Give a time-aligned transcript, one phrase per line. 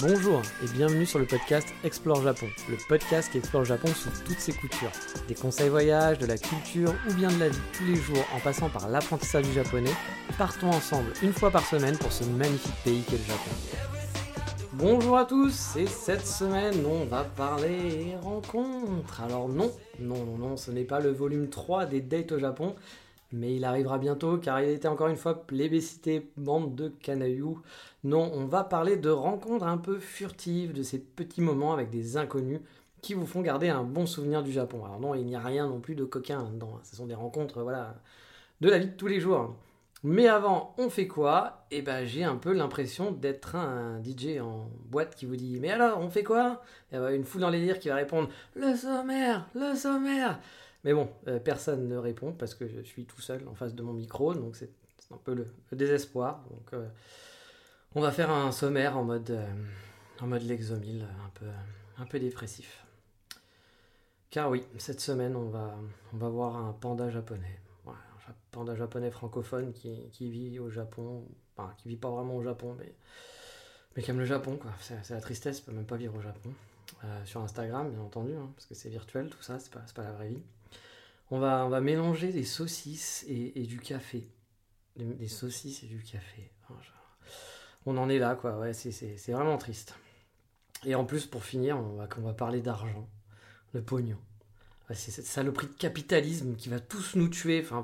[0.00, 4.38] Bonjour et bienvenue sur le podcast Explore Japon, le podcast qui explore Japon sous toutes
[4.38, 4.90] ses coutures.
[5.28, 8.40] Des conseils voyage, de la culture ou bien de la vie tous les jours en
[8.40, 9.92] passant par l'apprentissage du japonais,
[10.38, 13.50] partons ensemble une fois par semaine pour ce magnifique pays qu'est le Japon.
[14.74, 19.20] Bonjour à tous et cette semaine on va parler rencontres.
[19.22, 19.70] Alors non,
[20.00, 22.74] non, non, non, ce n'est pas le volume 3 des dates au Japon,
[23.32, 27.60] mais il arrivera bientôt car il était encore une fois plébiscité bande de canailloux.
[28.04, 32.16] Non, on va parler de rencontres un peu furtives, de ces petits moments avec des
[32.16, 32.60] inconnus
[33.00, 34.84] qui vous font garder un bon souvenir du Japon.
[34.84, 37.62] Alors non, il n'y a rien non plus de coquin là-dedans, ce sont des rencontres
[37.62, 37.96] voilà,
[38.60, 39.56] de la vie de tous les jours.
[40.04, 41.64] Mais avant, on fait quoi?
[41.70, 45.70] Eh ben, j'ai un peu l'impression d'être un DJ en boîte qui vous dit Mais
[45.70, 46.62] alors, on fait quoi?
[46.90, 50.40] Et ben, une foule dans les dires qui va répondre Le sommaire, le sommaire
[50.84, 53.82] mais bon, euh, personne ne répond parce que je suis tout seul en face de
[53.82, 54.72] mon micro, donc c'est
[55.12, 56.44] un peu le, désespoir.
[56.50, 56.88] Donc euh,
[57.94, 59.46] on va faire un sommaire en mode, euh,
[60.20, 61.46] en mode Lexomil, un peu,
[61.98, 62.84] un peu dépressif.
[64.30, 65.76] Car oui, cette semaine, on va,
[66.14, 67.60] on va voir un panda japonais.
[67.86, 72.42] un panda japonais francophone qui, qui, vit au Japon, enfin qui vit pas vraiment au
[72.42, 72.92] Japon, mais,
[73.94, 74.72] mais qui aime le Japon, quoi.
[74.80, 76.50] C'est la tristesse, peut même pas vivre au Japon.
[77.24, 80.12] sur Instagram, bien entendu, hein, parce que c'est virtuel, tout ça, c'est pas, pas la
[80.12, 80.42] vraie vie.
[81.34, 84.28] On va, mélanger des saucisses et, du café.
[84.96, 86.52] Des, saucisses et du café.
[87.86, 88.58] On en est là, quoi.
[88.58, 89.94] Ouais, c'est vraiment triste.
[90.84, 93.08] Et en plus, pour finir, on va, va parler d'argent,
[93.72, 94.18] de pognon.
[94.90, 97.64] c'est cette saloperie de capitalisme qui va tous nous tuer.
[97.64, 97.82] Enfin,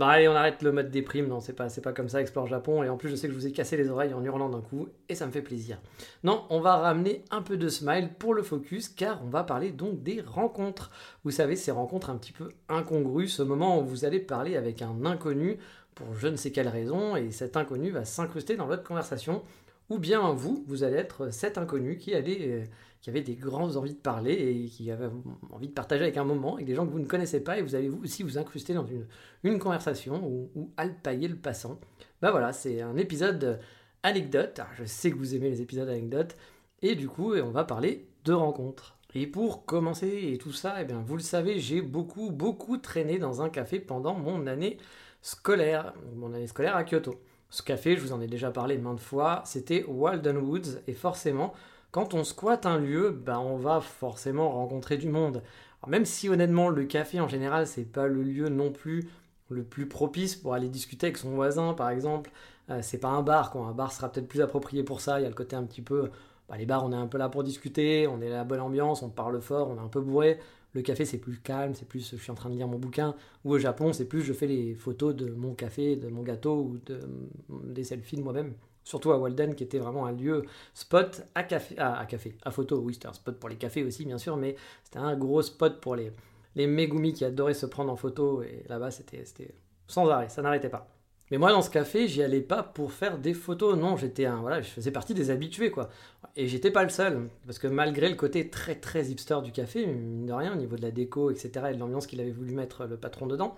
[0.00, 1.26] Bon, allez, on arrête le mode déprime.
[1.28, 2.82] Non, c'est pas, c'est pas comme ça, Explore Japon.
[2.82, 4.62] Et en plus, je sais que je vous ai cassé les oreilles en hurlant d'un
[4.62, 4.88] coup.
[5.10, 5.76] Et ça me fait plaisir.
[6.24, 8.88] Non, on va ramener un peu de smile pour le focus.
[8.88, 10.90] Car on va parler donc des rencontres.
[11.22, 13.28] Vous savez, ces rencontres un petit peu incongrues.
[13.28, 15.58] Ce moment où vous allez parler avec un inconnu
[15.94, 17.14] pour je ne sais quelle raison.
[17.14, 19.42] Et cet inconnu va s'incruster dans votre conversation.
[19.90, 22.70] Ou bien vous, vous allez être cet inconnu qui allait.
[23.00, 25.08] Qui avait des grandes envies de parler et qui avait
[25.50, 27.62] envie de partager avec un moment, avec des gens que vous ne connaissez pas, et
[27.62, 29.06] vous allez vous aussi vous incruster dans une,
[29.42, 31.80] une conversation ou, ou alpailler le passant.
[32.20, 33.58] Ben voilà, c'est un épisode
[34.02, 34.60] anecdote.
[34.76, 36.36] je sais que vous aimez les épisodes anecdotes,
[36.82, 38.98] et du coup, on va parler de rencontres.
[39.14, 43.18] Et pour commencer et tout ça, eh bien, vous le savez, j'ai beaucoup, beaucoup traîné
[43.18, 44.78] dans un café pendant mon année
[45.20, 47.14] scolaire, mon année scolaire à Kyoto.
[47.48, 51.52] Ce café, je vous en ai déjà parlé maintes fois, c'était Walden Woods, et forcément,
[51.90, 55.42] quand on squatte un lieu, bah, on va forcément rencontrer du monde.
[55.86, 59.08] même si honnêtement le café en général c'est pas le lieu non plus
[59.48, 62.30] le plus propice pour aller discuter avec son voisin par exemple,
[62.70, 63.66] euh, c'est pas un bar quoi.
[63.66, 65.20] Un bar sera peut-être plus approprié pour ça.
[65.20, 66.10] Il y a le côté un petit peu,
[66.48, 68.60] bah, les bars on est un peu là pour discuter, on est à la bonne
[68.60, 70.38] ambiance, on parle fort, on est un peu bourré.
[70.72, 73.14] Le café c'est plus calme, c'est plus je suis en train de lire mon bouquin.
[73.44, 76.56] Ou au Japon c'est plus je fais les photos de mon café, de mon gâteau
[76.62, 77.00] ou de,
[77.64, 78.54] des selfies de moi-même
[78.84, 82.78] surtout à Walden, qui était vraiment un lieu spot à café, à, café, à photo,
[82.78, 85.80] oui, c'était un spot pour les cafés aussi, bien sûr, mais c'était un gros spot
[85.80, 86.12] pour les,
[86.56, 89.24] les Megumi qui adoraient se prendre en photo, et là-bas, c'était
[89.86, 90.88] sans arrêt, ça n'arrêtait pas.
[91.30, 94.40] Mais moi, dans ce café, j'y allais pas pour faire des photos, non, j'étais un,
[94.40, 95.88] voilà, je faisais partie des habitués, quoi.
[96.34, 99.86] Et j'étais pas le seul, parce que malgré le côté très très hipster du café,
[99.86, 102.52] mine de rien, au niveau de la déco, etc., et de l'ambiance qu'il avait voulu
[102.52, 103.56] mettre le patron dedans,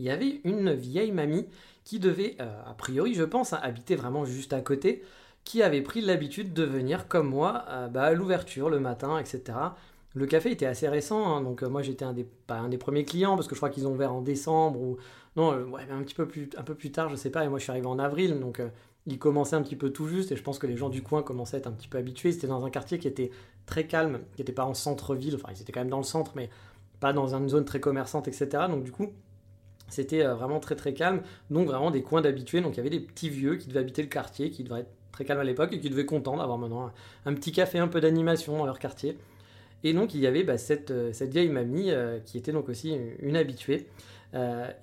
[0.00, 1.46] il y avait une vieille mamie
[1.84, 5.02] qui devait, euh, a priori, je pense, hein, habiter vraiment juste à côté,
[5.44, 9.42] qui avait pris l'habitude de venir comme moi euh, bah, à l'ouverture le matin, etc.
[10.14, 12.78] Le café était assez récent, hein, donc euh, moi j'étais un des, pas un des
[12.78, 14.96] premiers clients parce que je crois qu'ils ont ouvert en décembre ou
[15.36, 17.44] non, ouais, un petit peu plus, un peu plus tard, je sais pas.
[17.44, 18.60] Et moi je suis arrivé en avril, donc
[19.06, 21.22] il commençait un petit peu tout juste et je pense que les gens du coin
[21.22, 22.32] commençaient à être un petit peu habitués.
[22.32, 23.30] C'était dans un quartier qui était
[23.66, 26.32] très calme, qui n'était pas en centre-ville, enfin ils étaient quand même dans le centre,
[26.36, 26.48] mais
[27.00, 28.48] pas dans une zone très commerçante, etc.
[28.68, 29.12] Donc du coup,
[29.90, 31.20] c'était euh, vraiment très très calme,
[31.50, 32.60] donc vraiment des coins d'habitués.
[32.60, 34.92] Donc il y avait des petits vieux qui devaient habiter le quartier, qui devraient être
[35.12, 36.90] très calmes à l'époque et qui devaient contents d'avoir maintenant
[37.26, 39.18] un, petit café, un peu d'animation dans leur quartier.
[39.82, 42.68] Et donc il y avait bah, cette, euh, cette, vieille mamie euh, qui était donc
[42.68, 43.86] aussi une, habituée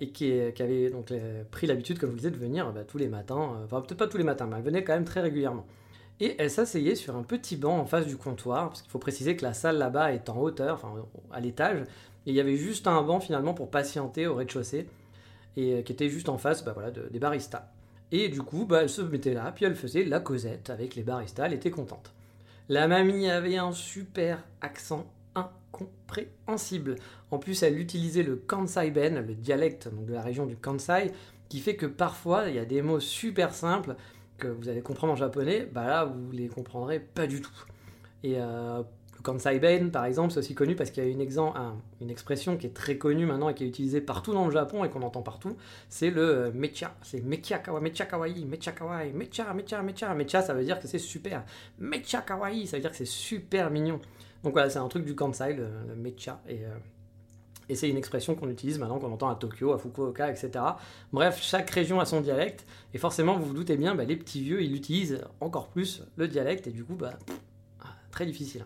[0.01, 1.13] et qui, avait donc
[1.51, 4.07] pris l'habitude, comme je vous disais, de venir bah, tous les matins, enfin peut-être pas
[4.07, 5.65] tous les matins, mais elle venait quand même très régulièrement.
[6.19, 9.37] Et elle s'asseyait sur un petit banc en face du comptoir, parce qu'il faut préciser
[9.37, 10.93] que la salle là-bas est en hauteur, enfin
[11.31, 11.85] à l'étage,
[12.27, 14.87] et il y avait juste un banc finalement pour patienter au rez-de-chaussée,
[15.57, 17.69] et euh, qui était juste en face bah, voilà, des baristas.
[18.13, 21.03] Et du coup, bah, elle se mettait là, puis elle faisait la causette avec les
[21.03, 22.13] baristas, elle était contente.
[22.69, 25.05] La mamie avait un super accent
[25.35, 26.95] incompréhensible.
[27.31, 31.11] En plus, elle utilisait le Kansai Ben, le dialecte de la région du Kansai,
[31.49, 33.95] qui fait que parfois, il y a des mots super simples
[34.37, 37.65] que vous allez comprendre en japonais, bah là, vous les comprendrez pas du tout.
[38.25, 38.83] Euh,
[39.17, 42.67] Le Kansai Ben, par exemple, c'est aussi connu parce qu'il y a une, expression qui
[42.67, 45.23] est très connue maintenant et qui est utilisée partout dans le Japon et qu'on entend
[45.23, 45.57] partout.
[45.89, 46.95] C'est le euh, mecha.
[47.01, 50.13] C'est mecha, kawaii, mecha kawaii, mecha kawaii, mecha, mecha, mecha.
[50.13, 51.43] Mecha, ça veut dire que c'est super.
[51.79, 53.99] Mecha kawaii, ça veut dire que c'est super mignon.
[54.43, 56.39] Donc voilà, c'est un truc du Kansai, le, mecha.
[56.47, 56.77] Et, euh,
[57.69, 60.63] et c'est une expression qu'on utilise maintenant, qu'on entend à Tokyo, à Fukuoka, etc.
[61.11, 62.65] Bref, chaque région a son dialecte.
[62.93, 66.27] Et forcément, vous vous doutez bien, bah, les petits vieux, ils utilisent encore plus le
[66.27, 66.67] dialecte.
[66.67, 67.17] Et du coup, bah,
[67.81, 68.65] ah, très difficile.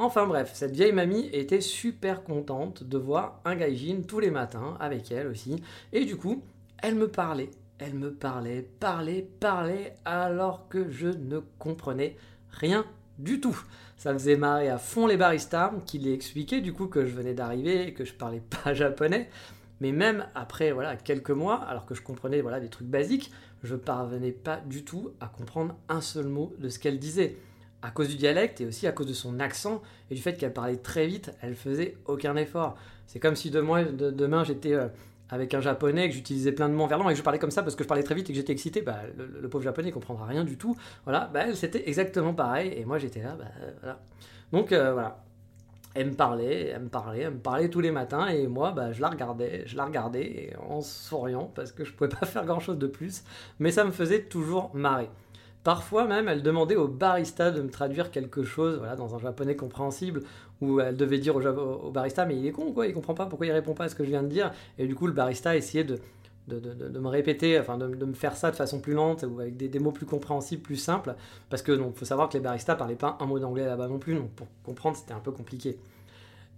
[0.00, 4.76] Enfin bref, cette vieille mamie était super contente de voir un gaijin tous les matins
[4.78, 5.60] avec elle aussi.
[5.92, 6.44] Et du coup,
[6.80, 7.50] elle me parlait,
[7.80, 12.16] elle me parlait, parlait, parlait, alors que je ne comprenais
[12.52, 12.86] rien
[13.18, 13.60] du tout.
[13.96, 17.34] Ça faisait marrer à fond les baristas qui lui expliquaient du coup que je venais
[17.34, 19.28] d'arriver et que je parlais pas japonais.
[19.80, 23.32] Mais même après voilà quelques mois, alors que je comprenais voilà des trucs basiques,
[23.64, 27.36] je parvenais pas du tout à comprendre un seul mot de ce qu'elle disait.
[27.80, 30.52] À cause du dialecte et aussi à cause de son accent et du fait qu'elle
[30.52, 32.76] parlait très vite, elle faisait aucun effort.
[33.06, 34.88] C'est comme si demain, demain j'étais euh,
[35.30, 37.62] avec un japonais, que j'utilisais plein de mots verlan et que je parlais comme ça
[37.62, 39.92] parce que je parlais très vite et que j'étais excité, bah, le, pauvre japonais ne
[39.92, 40.76] comprendra rien du tout.
[41.04, 43.46] Voilà, bah, c'était exactement pareil et moi j'étais là, bah,
[43.80, 44.00] voilà.
[44.52, 45.22] Donc euh, voilà,
[45.94, 48.92] elle me parlait, elle me parlait, elle me parlait tous les matins et moi bah,
[48.92, 52.60] je la regardais, je la regardais en souriant parce que je pouvais pas faire grand
[52.60, 53.22] chose de plus,
[53.58, 55.10] mais ça me faisait toujours marrer.
[55.64, 59.56] Parfois même, elle demandait au barista de me traduire quelque chose, voilà, dans un japonais
[59.56, 60.22] compréhensible,
[60.60, 63.46] où elle devait dire au, barista, mais il est con, quoi, il comprend pas pourquoi
[63.46, 64.52] il répond pas à ce que je viens de dire?
[64.78, 65.98] Et du coup, le barista essayait de,
[66.48, 69.56] de, de, me répéter, enfin de, me faire ça de façon plus lente ou avec
[69.56, 71.14] des, des mots plus compréhensibles, plus simples,
[71.50, 73.98] parce que donc faut savoir que les baristas parlaient pas un mot d'anglais là-bas non
[73.98, 75.78] plus, donc pour comprendre c'était un peu compliqué.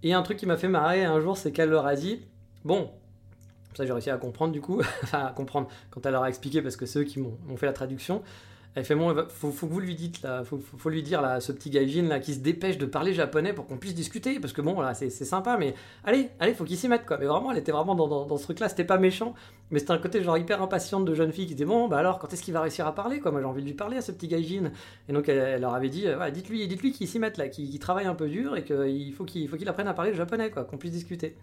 [0.02, 2.22] Et un truc qui m'a fait marrer un jour, c'est qu'elle leur a dit,
[2.64, 2.90] bon,
[3.74, 6.62] ça j'ai réussi à comprendre du coup, enfin à comprendre quand elle leur a expliqué
[6.62, 8.22] parce que ceux qui m'ont fait la traduction,
[8.76, 11.40] elle fait bon, faut, faut que vous lui dites là, faut, faut, lui dire là,
[11.40, 14.52] ce petit gaijin là qui se dépêche de parler japonais pour qu'on puisse discuter, parce
[14.52, 15.74] que bon là c'est sympa, mais
[16.04, 17.18] allez, allez, faut qu'il s'y mette quoi.
[17.18, 19.34] Mais vraiment, elle était vraiment dans, dans, ce truc là, c'était pas méchant,
[19.72, 22.20] mais c'était un côté genre hyper impatiente de jeune fille qui disait bon bah alors
[22.20, 24.02] quand est-ce qu'il va réussir à parler quoi, moi j'ai envie de lui parler à
[24.02, 24.70] ce petit gaijin.
[25.08, 28.06] Et donc elle, leur avait dit, ouais, dites-lui, dites-lui qu'il s'y mette là, qu'il travaille
[28.06, 30.62] un peu dur et qu'il faut qu'il faut qu'il apprenne à parler le japonais quoi,
[30.62, 31.34] qu'on puisse discuter.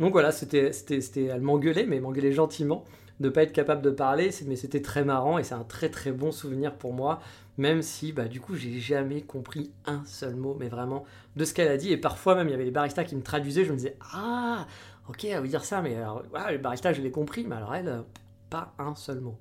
[0.00, 2.84] Donc voilà, c'était, c'était, elle m'engueulait, mais m'engueulait gentiment
[3.20, 6.12] de pas être capable de parler, mais c'était très marrant et c'est un très très
[6.12, 7.20] bon souvenir pour moi,
[7.58, 11.04] même si bah, du coup j'ai jamais compris un seul mot, mais vraiment
[11.36, 11.92] de ce qu'elle a dit.
[11.92, 14.66] Et parfois même il y avait les baristas qui me traduisaient, je me disais ah
[15.08, 17.74] ok à vous dire ça, mais alors ouais, les baristas je l'ai compris, mais alors
[17.74, 18.04] elle
[18.50, 19.36] pas un seul mot.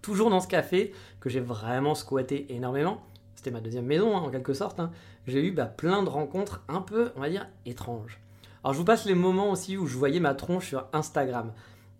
[0.00, 3.02] Toujours dans ce café que j'ai vraiment squatté énormément,
[3.36, 4.90] c'était ma deuxième maison hein, en quelque sorte, hein,
[5.26, 8.18] j'ai eu bah, plein de rencontres un peu on va dire étranges.
[8.64, 11.52] Alors je vous passe les moments aussi où je voyais ma tronche sur Instagram.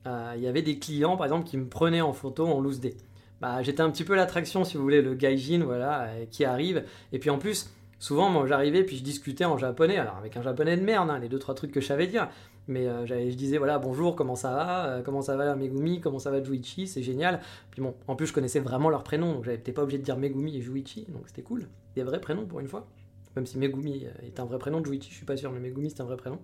[0.06, 2.80] Euh, il y avait des clients, par exemple, qui me prenaient en photo en loose
[2.80, 2.96] day.
[3.40, 6.84] Bah, j'étais un petit peu l'attraction, si vous voulez, le gaijin, voilà, euh, qui arrive.
[7.12, 10.42] Et puis en plus, souvent, moi, j'arrivais, puis je discutais en japonais, alors avec un
[10.42, 12.28] japonais de merde, hein, les deux, trois trucs que je savais dire.
[12.68, 16.30] Mais euh, je disais, voilà, bonjour, comment ça va Comment ça va Megumi Comment ça
[16.30, 17.40] va Juichi C'est génial.
[17.72, 20.04] Puis bon, en plus, je connaissais vraiment leurs prénoms, donc j'avais peut-être pas obligé de
[20.04, 21.66] dire Megumi et Juichi, donc c'était cool.
[21.96, 22.86] Des vrais prénoms pour une fois.
[23.34, 26.02] Même si Megumi est un vrai prénom, Juichi, je suis pas sûr, mais Megumi, c'est
[26.02, 26.38] un vrai prénom.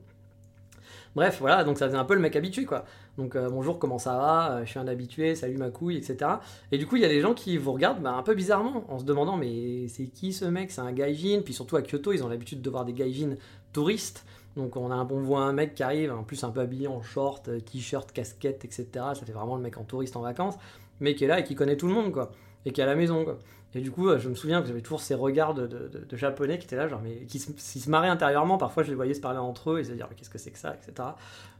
[1.14, 2.84] Bref, voilà, donc ça faisait un peu le mec habitué, quoi.
[3.16, 4.52] Donc euh, bonjour, comment ça va?
[4.52, 6.30] Euh, Je suis un habitué, salut ma couille, etc.
[6.70, 8.84] Et du coup, il y a des gens qui vous regardent bah, un peu bizarrement,
[8.88, 10.70] en se demandant mais c'est qui ce mec?
[10.70, 13.36] C'est un gaijin Puis surtout à Kyoto, ils ont l'habitude de voir des gaijins
[13.72, 14.24] touristes.
[14.56, 17.02] Donc on, a, on voit un mec qui arrive, en plus un peu habillé en
[17.02, 18.86] short, euh, t-shirt, casquette, etc.
[18.92, 20.54] Ça fait vraiment le mec en touriste en vacances,
[21.00, 22.32] mais qui est là et qui connaît tout le monde, quoi.
[22.64, 23.38] Et qui est à la maison, quoi.
[23.74, 25.68] Et du coup, je me souviens que j'avais toujours ces regards de,
[26.12, 28.56] japonais qui étaient là, genre, mais qui se, marraient intérieurement.
[28.56, 30.58] Parfois, je les voyais se parler entre eux et se dire, qu'est-ce que c'est que
[30.58, 31.08] ça, etc.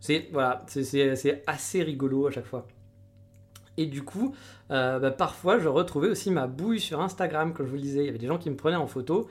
[0.01, 2.67] C'est voilà, c'est assez rigolo à chaque fois.
[3.77, 4.35] Et du coup,
[4.71, 8.01] euh, bah, parfois, je retrouvais aussi ma bouille sur Instagram, comme je vous le disais.
[8.01, 9.29] Il y avait des gens qui me prenaient en photo,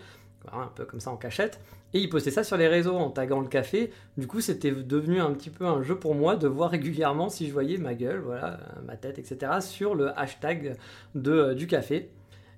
[0.54, 1.60] un peu comme ça en cachette,
[1.94, 3.92] et ils postaient ça sur les réseaux en taguant le café.
[4.18, 7.48] Du coup, c'était devenu un petit peu un jeu pour moi de voir régulièrement si
[7.48, 10.78] je voyais ma gueule, voilà, ma tête, etc., sur le hashtag
[11.16, 12.12] de, euh, du café.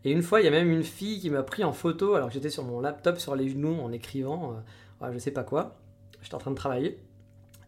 [0.05, 2.29] Et une fois, il y a même une fille qui m'a pris en photo alors
[2.29, 4.55] que j'étais sur mon laptop sur les genoux en écrivant,
[5.01, 5.77] euh, je sais pas quoi.
[6.21, 6.99] J'étais en train de travailler.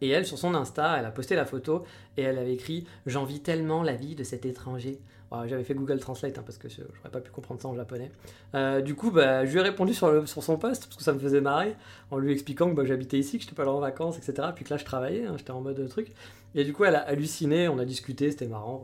[0.01, 1.84] Et elle, sur son Insta, elle a posté la photo
[2.18, 5.00] et elle avait écrit J'envie tellement la vie de cet étranger.
[5.46, 8.12] J'avais fait Google Translate hein, parce que je n'aurais pas pu comprendre ça en japonais.
[8.54, 11.20] Euh, du coup, bah, je lui ai répondu sur, son post parce que ça me
[11.20, 11.76] faisait marrer
[12.10, 14.50] en lui expliquant que bah, j'habitais ici, que je n'étais pas là en vacances, etc.
[14.54, 16.12] Puis que là, je travaillais, hein, j'étais en mode truc.
[16.54, 18.84] Et du coup, elle a halluciné, on a discuté, c'était marrant.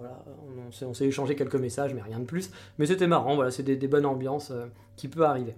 [0.82, 2.50] On, s'est échangé quelques messages, mais rien de plus.
[2.78, 5.56] Mais c'était marrant, c'est des, bonnes ambiances euh, qui peuvent arriver.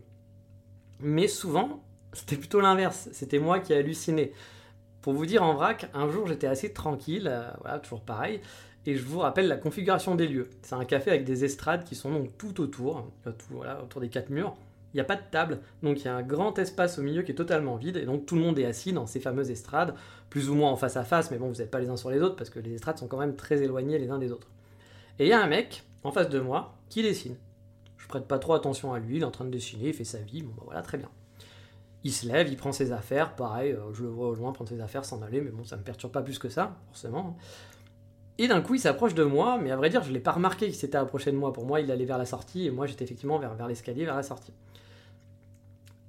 [0.99, 3.09] Mais souvent, c'était plutôt l'inverse.
[3.11, 4.33] C'était moi qui halluciné.
[5.01, 8.41] Pour vous dire en vrac, un jour j'étais assez tranquille, euh, voilà, toujours pareil,
[8.85, 10.49] et je vous rappelle la configuration des lieux.
[10.61, 14.29] C'est un café avec des estrades qui sont donc tout autour, euh, autour des quatre
[14.29, 14.55] murs.
[14.93, 17.21] il n'y a pas de table, donc il y a un grand espace au milieu
[17.21, 19.93] qui est totalement vide, et donc tout le monde est assis dans ces fameuses estrades,
[20.29, 22.09] plus ou moins en face à face, mais bon, vous n'êtes pas les uns sur
[22.09, 24.49] les autres, parce que les estrades sont quand même très éloignées les uns des autres.
[25.19, 27.35] Et il y a un mec, en face de moi, qui dessine.
[27.97, 30.03] Je prête pas trop attention à lui, il est en train de dessiner, il fait
[30.03, 31.09] sa vie, bon bah voilà, très bien.
[32.03, 34.69] Il se lève, il prend ses affaires, pareil, euh, je le vois au loin prendre
[34.69, 37.37] ses affaires, s'en aller, mais bon, ça me perturbe pas plus que ça, forcément.
[38.37, 40.67] Et d'un coup, il s'approche de moi, mais à vrai dire, je l'ai pas remarqué
[40.67, 41.51] qu'il s'était approché de moi.
[41.51, 44.23] Pour moi, il allait vers la sortie, et moi, j'étais effectivement vers, l'escalier, vers la
[44.23, 44.53] sortie.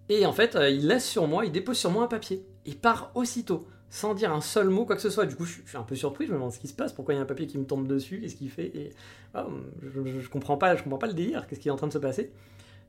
[0.08, 2.46] Et en fait, euh, il laisse sur moi, il dépose sur moi un papier.
[2.66, 5.26] Il part aussitôt, sans dire un seul mot, quoi que ce soit.
[5.26, 7.14] Du coup, je suis un peu surpris, je me demande ce qui se passe, pourquoi
[7.14, 8.66] il y a un papier qui me tombe dessus, qu'est-ce qu'il fait.
[8.76, 8.92] Et,
[9.34, 9.40] oh,
[9.82, 11.98] je, je, comprends je comprends pas le délire, qu'est-ce qui est en train de se
[11.98, 12.30] passer.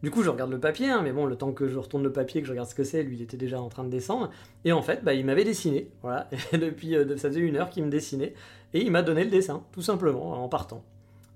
[0.03, 2.12] Du coup, je regarde le papier, hein, mais bon, le temps que je retourne le
[2.12, 4.31] papier, que je regarde ce que c'est, lui, il était déjà en train de descendre.
[4.65, 6.27] Et en fait, bah, il m'avait dessiné, voilà.
[6.53, 8.34] Depuis, euh, ça faisait une heure qu'il me dessinait.
[8.74, 10.84] Et il m'a donné le dessin, tout simplement, en partant.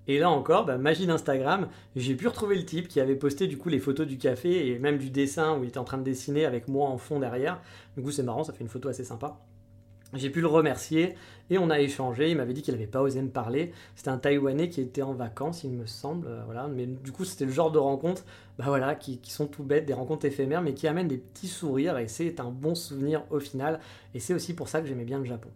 [0.08, 3.58] Et là encore, bah, magie d'Instagram, j'ai pu retrouver le type qui avait posté du
[3.58, 6.04] coup les photos du café et même du dessin où il était en train de
[6.04, 7.60] dessiner avec moi en fond derrière.
[7.98, 9.40] Du coup, c'est marrant, ça fait une photo assez sympa.
[10.16, 11.16] J'ai pu le remercier
[11.50, 12.32] et on a échangé.
[12.32, 13.74] Il m'avait dit qu'il n'avait pas osé me parler.
[13.96, 16.28] C'était un Taïwanais qui était en vacances, il me semble.
[16.28, 16.68] Euh.
[16.74, 18.24] Mais du coup, c'était le genre de rencontres
[18.58, 21.98] bah voilà, qui, sont tout bêtes, des rencontres éphémères, mais qui amènent des petits sourires.
[21.98, 23.80] Et c'est un bon souvenir au final.
[24.14, 25.50] Et c'est aussi pour ça que j'aimais bien le Japon.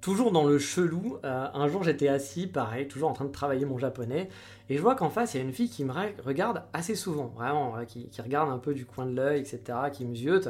[0.00, 3.66] Toujours dans le chelou, euh, un jour j'étais assis, pareil, toujours en train de travailler
[3.66, 4.30] mon japonais,
[4.70, 5.92] et je vois qu'en face il y a une fille qui me
[6.24, 9.60] regarde assez souvent, vraiment, qui, qui, regarde un peu du coin de l'œil, etc.,
[9.92, 10.48] qui me ziote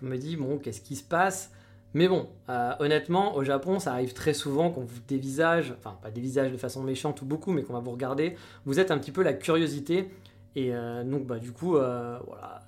[0.00, 1.52] je me dis, bon, qu'est-ce qui se passe?
[1.96, 6.10] Mais bon, euh, honnêtement, au Japon, ça arrive très souvent qu'on vous dévisage, enfin pas
[6.10, 8.36] dévisage de façon méchante ou beaucoup, mais qu'on va vous regarder.
[8.66, 10.10] Vous êtes un petit peu la curiosité.
[10.56, 12.60] Et euh, donc, bah, du coup, euh, voilà,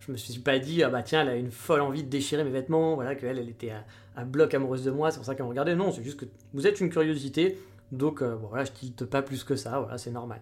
[0.00, 2.42] je me suis pas dit, ah bah tiens, elle a une folle envie de déchirer
[2.42, 3.72] mes vêtements, voilà, qu'elle, elle était
[4.16, 5.76] à, bloc amoureuse de moi, c'est pour ça qu'elle me regardait.
[5.76, 7.58] Non, c'est juste que vous êtes une curiosité,
[7.92, 10.40] donc voilà, je tilte pas plus que ça, voilà, c'est normal.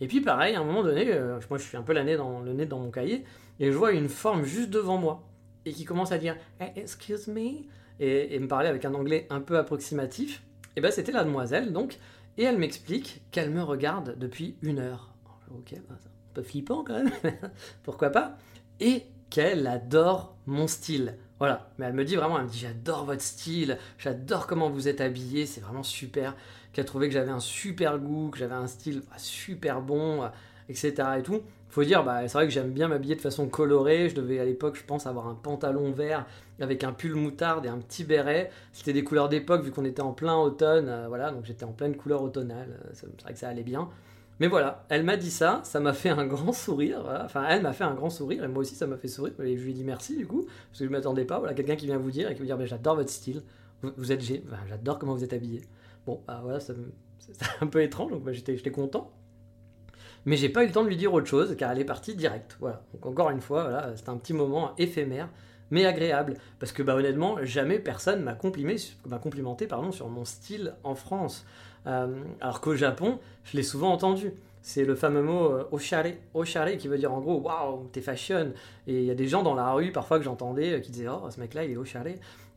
[0.00, 1.06] Et puis pareil, à un moment donné,
[1.50, 3.24] moi je suis un peu nez le nez dans mon cahier,
[3.60, 5.28] et je vois une forme juste devant moi
[5.64, 6.36] et qui commence à dire
[6.76, 7.64] Excuse me
[8.00, 10.42] et, me parler avec un anglais un peu approximatif.
[10.76, 11.98] Et ben c'était la demoiselle donc,
[12.36, 15.14] et elle m'explique qu'elle me regarde depuis une heure.
[15.50, 17.12] Ok, bah, un peu flippant quand même,
[17.84, 18.36] pourquoi pas?
[18.80, 21.16] Et qu'elle adore mon style.
[21.38, 24.88] Voilà, mais elle me dit vraiment, elle me dit j'adore votre style, j'adore comment vous
[24.88, 26.34] êtes habillé, c'est vraiment super.
[26.72, 30.28] Qu'elle trouvait que j'avais un super goût, que j'avais un style bah, super bon,
[30.68, 30.94] etc.
[31.18, 31.42] et tout
[31.74, 34.08] faut dire, bah, c'est vrai que j'aime bien m'habiller de façon colorée.
[34.08, 36.24] Je devais à l'époque, je pense, avoir un pantalon vert
[36.60, 38.50] avec un pull moutarde et un petit béret.
[38.72, 40.88] C'était des couleurs d'époque vu qu'on était en plein automne.
[40.88, 42.78] Euh, voilà, donc j'étais en pleine couleur automnale.
[42.84, 43.88] Euh, c'est vrai que ça allait bien.
[44.38, 47.04] Mais voilà, elle m'a dit ça, ça m'a fait un grand sourire.
[47.24, 49.32] Enfin, elle m'a fait un grand sourire et moi aussi ça m'a fait sourire.
[49.40, 51.40] Et je lui ai dit merci du coup, parce que je ne m'attendais pas.
[51.40, 53.42] Voilà, quelqu'un qui vient vous dire et qui vous dire, j'adore votre style,
[53.82, 55.62] vous, êtes êtes, j'adore comment vous êtes habillé.
[56.06, 56.74] Bon, bah voilà, c'est
[57.60, 59.10] un peu étrange, donc bah, j'étais content.
[60.26, 62.14] Mais j'ai pas eu le temps de lui dire autre chose car elle est partie
[62.14, 62.58] direct.
[62.60, 65.28] Donc encore une fois, voilà, c'est un petit moment éphémère
[65.70, 66.36] mais agréable.
[66.58, 71.44] Parce que bah honnêtement jamais personne m'a complimenté pardon sur mon style en France.
[71.86, 74.32] Euh, alors qu'au Japon je l'ai souvent entendu.
[74.62, 78.52] C'est le fameux mot euh, oshare oshare qui veut dire en gros waouh t'es fashion.
[78.86, 81.08] Et il y a des gens dans la rue parfois que j'entendais euh, qui disaient
[81.08, 82.06] oh ce mec là il est oshare.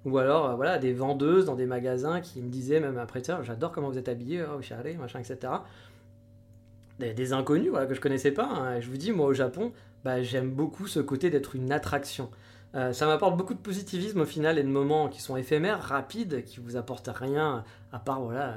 [0.05, 3.71] Ou alors voilà des vendeuses dans des magasins qui me disaient même après ça j'adore
[3.71, 5.51] comment vous êtes habillé oh, oshare machin etc
[6.99, 8.47] des, inconnus que je connaissais pas.
[8.47, 8.79] Hein.
[8.79, 9.71] Je vous dis, moi au Japon,
[10.03, 12.29] bah, j'aime beaucoup ce côté d'être une attraction.
[12.75, 16.43] Euh, ça m'apporte beaucoup de positivisme au final et de moments qui sont éphémères, rapides,
[16.43, 18.55] qui vous apportent rien à part voilà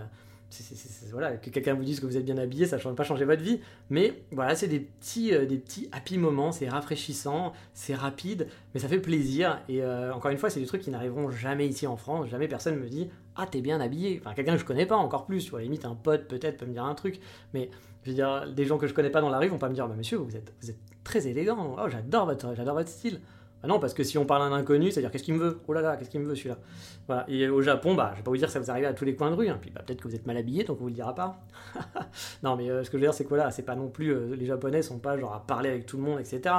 [1.12, 3.24] voilà, que quelqu'un vous dise que vous êtes bien habillé, ça ne va pas changer
[3.24, 3.60] votre vie.
[3.88, 8.80] Mais voilà, c'est des petits, euh, des petits happy moments, c'est rafraîchissant, c'est rapide, mais
[8.80, 9.60] ça fait plaisir.
[9.68, 12.28] Et euh, encore une fois, c'est des trucs qui n'arriveront jamais ici en France.
[12.28, 14.20] Jamais personne me dit Ah, t'es bien habillé.
[14.24, 16.66] Enfin, quelqu'un que je connais pas encore plus, tu vois, limite un pote peut-être peut
[16.66, 17.20] me dire un truc.
[17.54, 17.70] Mais
[18.04, 19.74] je veux dire, des gens que je connais pas dans la rue vont pas me
[19.74, 21.76] dire bah, Monsieur, vous êtes, vous êtes très élégant.
[21.78, 23.20] Oh, j'adore votre, j'adore votre style.
[23.62, 25.60] Ah non, parce que si on parle à un inconnu, c'est-à-dire qu'est-ce qu'il me veut?
[25.68, 26.58] Oh là là, qu'est-ce qu'il me veut celui-là?
[27.06, 27.26] Voilà.
[27.28, 29.04] Et au Japon, bah, je vais pas vous dire que ça vous arrive à tous
[29.04, 29.58] les coins de rue, hein.
[29.60, 31.44] puis bah, peut-être que vous êtes mal habillé, donc on vous le dira pas.
[32.42, 34.14] non, mais euh, ce que je veux dire, c'est que voilà, c'est pas non plus,
[34.14, 36.54] euh, les Japonais sont pas genre à parler avec tout le monde, etc.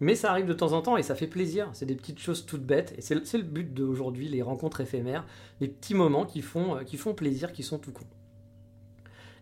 [0.00, 1.68] Mais ça arrive de temps en temps et ça fait plaisir.
[1.72, 5.26] C'est des petites choses toutes bêtes et c'est le but d'aujourd'hui, les rencontres éphémères,
[5.60, 8.04] des petits moments qui font, euh, qui font plaisir, qui sont tout cons.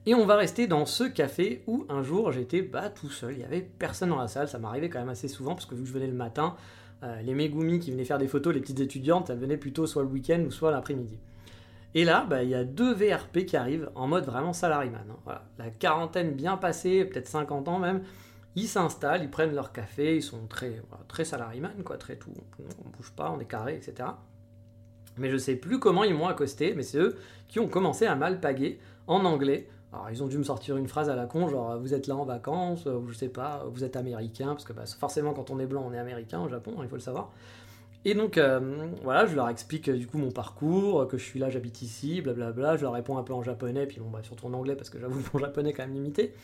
[0.06, 3.40] Et on va rester dans ce café où un jour j'étais bah, tout seul, il
[3.40, 5.82] y avait personne dans la salle, ça m'arrivait quand même assez souvent parce que vu
[5.82, 6.56] que je venais le matin,
[7.04, 10.02] euh, les Megumi qui venaient faire des photos, les petites étudiantes, elles venaient plutôt soit
[10.02, 11.18] le week-end ou soit l'après-midi.
[11.94, 15.04] Et là, bah, il y a deux VRP qui arrivent en mode vraiment salariman.
[15.28, 15.38] Hein.
[15.58, 18.02] La quarantaine bien passée, peut-être 50 ans même,
[18.56, 22.32] ils s'installent, ils prennent leur café, ils sont très, très salariman, quoi, très tout.
[22.58, 24.08] On bouge pas, on est carré, etc.
[25.18, 27.16] Mais je sais plus comment ils m'ont accosté, mais c'est eux
[27.48, 31.08] qui ont commencé à m'alpaguer en anglais Alors ils ont dû me sortir une phrase
[31.08, 33.96] à la con, genre vous êtes là en vacances, ou je sais pas, vous êtes
[33.96, 36.82] américain, parce que bah, forcément quand on est blanc on est américain au Japon, hein,
[36.82, 37.30] il faut le savoir.
[38.04, 38.38] Et donc
[39.02, 42.76] voilà, je leur explique du coup mon parcours, que je suis là, j'habite ici, blablabla,
[42.76, 44.98] je leur réponds un peu en japonais, puis bon bah surtout en anglais parce que
[44.98, 46.34] j'avoue mon japonais est quand même limité.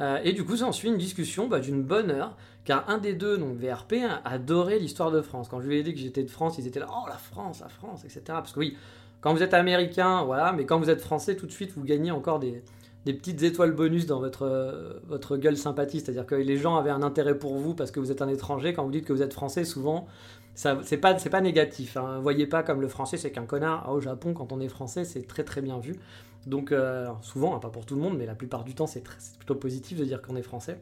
[0.00, 3.12] Euh, et du coup, ça ensuite une discussion bah, d'une bonne heure, car un des
[3.12, 5.48] deux, donc VRP, adorait l'histoire de France.
[5.48, 7.60] Quand je lui ai dit que j'étais de France, ils étaient là, oh la France,
[7.60, 8.22] la France, etc.
[8.28, 8.76] Parce que oui,
[9.20, 12.10] quand vous êtes américain, voilà, mais quand vous êtes français, tout de suite, vous gagnez
[12.10, 12.62] encore des,
[13.06, 16.00] petites étoiles bonus dans votre, votre gueule sympathie.
[16.00, 18.72] C'est-à-dire que les gens avaient un intérêt pour vous parce que vous êtes un étranger.
[18.74, 20.06] Quand vous dites que vous êtes français, souvent,
[20.54, 21.96] c'est pas, pas négatif.
[21.96, 22.20] Hein.
[22.20, 23.84] Voyez pas comme le français, c'est qu'un connard.
[23.86, 25.96] Ah, au Japon, quand on est français, c'est très très bien vu.
[26.46, 29.02] Donc euh, souvent, hein, pas pour tout le monde, mais la plupart du temps, c'est
[29.38, 30.80] plutôt positif de dire qu'on est français.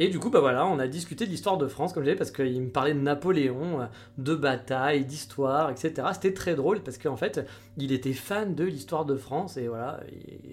[0.00, 2.18] Et du coup, bah voilà, on a discuté de l'histoire de France, comme je disais,
[2.18, 6.08] parce qu'il me parlait de Napoléon, de batailles, d'histoire, etc.
[6.14, 10.00] C'était très drôle parce qu'en fait, il était fan de l'histoire de France et voilà,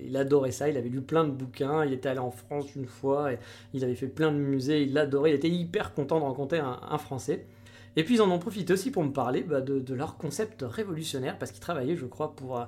[0.06, 0.70] il adorait ça.
[0.70, 3.40] Il avait lu plein de bouquins, il était allé en France une fois, et
[3.74, 6.98] il avait fait plein de musées, il l'adorait, il était hyper content de rencontrer un,
[7.00, 7.48] Français.
[7.96, 11.40] Et puis ils en ont profité aussi pour me parler bah, de, leur concept révolutionnaire,
[11.40, 12.60] parce qu'ils travaillaient, je crois, pour.
[12.60, 12.66] Euh,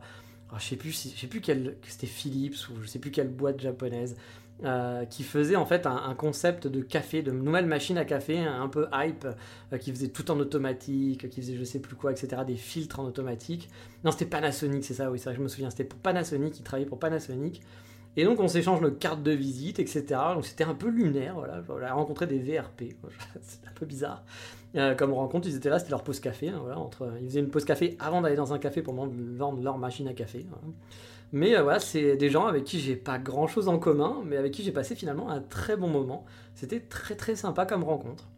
[0.52, 3.30] ah, je sais plus, je sais plus quel, c'était Philips ou je sais plus quelle
[3.30, 4.16] boîte japonaise,
[4.64, 8.70] euh, qui faisait en fait un, concept de café, de nouvelle machine à café, un
[8.70, 9.26] peu hype,
[9.74, 13.00] euh, qui faisait tout en automatique, qui faisait je sais plus quoi, etc., des filtres
[13.00, 13.70] en automatique.
[14.04, 16.88] Non, c'était Panasonic, c'est ça, oui, ça, je me souviens, c'était pour Panasonic, il travaillait
[16.88, 17.62] pour Panasonic.
[18.16, 20.04] Et donc on s'échange nos cartes de visite, etc.
[20.36, 21.64] Donc c'était un peu lunaire, voilà.
[21.68, 22.96] On a rencontré des VRP,
[23.42, 24.24] c'est un peu bizarre.
[24.76, 26.50] Euh, comme rencontre, ils étaient là, c'était leur pause café.
[26.50, 29.62] Hein, voilà, entre, ils faisaient une pause café avant d'aller dans un café pour vendre
[29.62, 30.46] leur machine à café.
[31.34, 34.38] Mais euh, voilà, c'est des gens avec qui j'ai pas grand chose en commun, mais
[34.38, 36.26] avec qui j'ai passé finalement un très bon moment.
[36.54, 38.30] C'était très très sympa comme rencontre.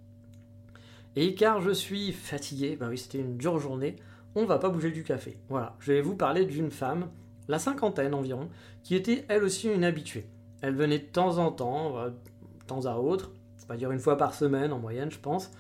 [1.18, 3.98] Et car je suis fatigué, bah oui, c'était une dure journée,
[4.34, 5.38] on va pas bouger du café.
[5.50, 7.10] Voilà, je vais vous parler d'une femme,
[7.50, 8.50] la cinquantaine environ,
[8.84, 10.28] qui était elle aussi une habituée.
[10.62, 14.00] Elle venait de temps en temps, euh, de temps à autre, c'est pas dire une
[14.00, 15.52] fois par semaine en moyenne, je pense.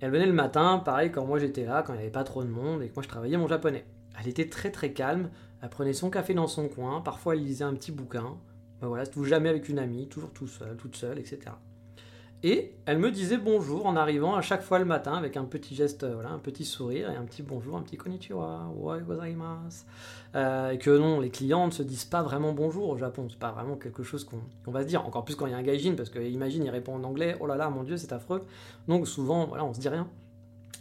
[0.00, 2.44] Elle venait le matin, pareil, quand moi j'étais là, quand il n'y avait pas trop
[2.44, 3.84] de monde et que moi je travaillais mon japonais.
[4.20, 5.30] Elle était très très calme,
[5.62, 8.36] elle prenait son café dans son coin, parfois elle lisait un petit bouquin,
[8.80, 11.52] ben voilà, toujours jamais avec une amie, toujours tout seul, toute seule, etc.
[12.42, 15.74] Et elle me disait bonjour en arrivant à chaque fois le matin avec un petit
[15.74, 19.84] geste, euh, voilà, un petit sourire et un petit bonjour, un petit konnichiwa, wa gozaimasu.
[20.34, 23.38] Euh, et que non, les clients ne se disent pas vraiment bonjour au Japon, c'est
[23.38, 25.62] pas vraiment quelque chose qu'on va se dire, encore plus quand il y a un
[25.62, 28.44] gaijin, parce que imagine, il répond en anglais, oh là là, mon dieu, c'est affreux.
[28.86, 30.06] Donc souvent, voilà, on se dit rien.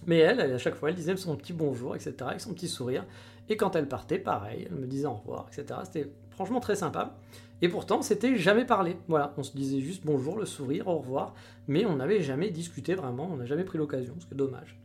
[0.08, 3.06] Mais elle, à chaque fois, elle disait son petit bonjour, etc., avec son petit sourire.
[3.50, 5.80] Et quand elle partait, pareil, elle me disait au revoir, etc.
[5.84, 7.18] C'était franchement très sympa.
[7.62, 8.98] Et pourtant, c'était jamais parlé.
[9.08, 11.34] Voilà, on se disait juste bonjour, le sourire, au revoir,
[11.68, 14.78] mais on n'avait jamais discuté vraiment, on n'a jamais pris l'occasion, ce qui est dommage.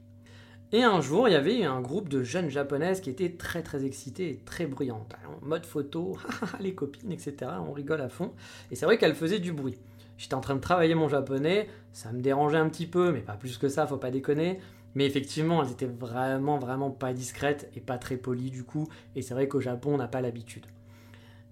[0.73, 3.85] Et un jour, il y avait un groupe de jeunes japonaises qui étaient très très
[3.85, 5.17] excitées et très bruyantes.
[5.27, 6.17] En mode photo,
[6.61, 7.51] les copines, etc.
[7.67, 8.31] On rigole à fond.
[8.71, 9.79] Et c'est vrai qu'elles faisaient du bruit.
[10.17, 13.33] J'étais en train de travailler mon japonais, ça me dérangeait un petit peu, mais pas
[13.33, 14.61] plus que ça, faut pas déconner.
[14.95, 18.89] Mais effectivement, elles étaient vraiment, vraiment pas discrètes et pas très polies du coup.
[19.15, 20.67] Et c'est vrai qu'au Japon, on n'a pas l'habitude.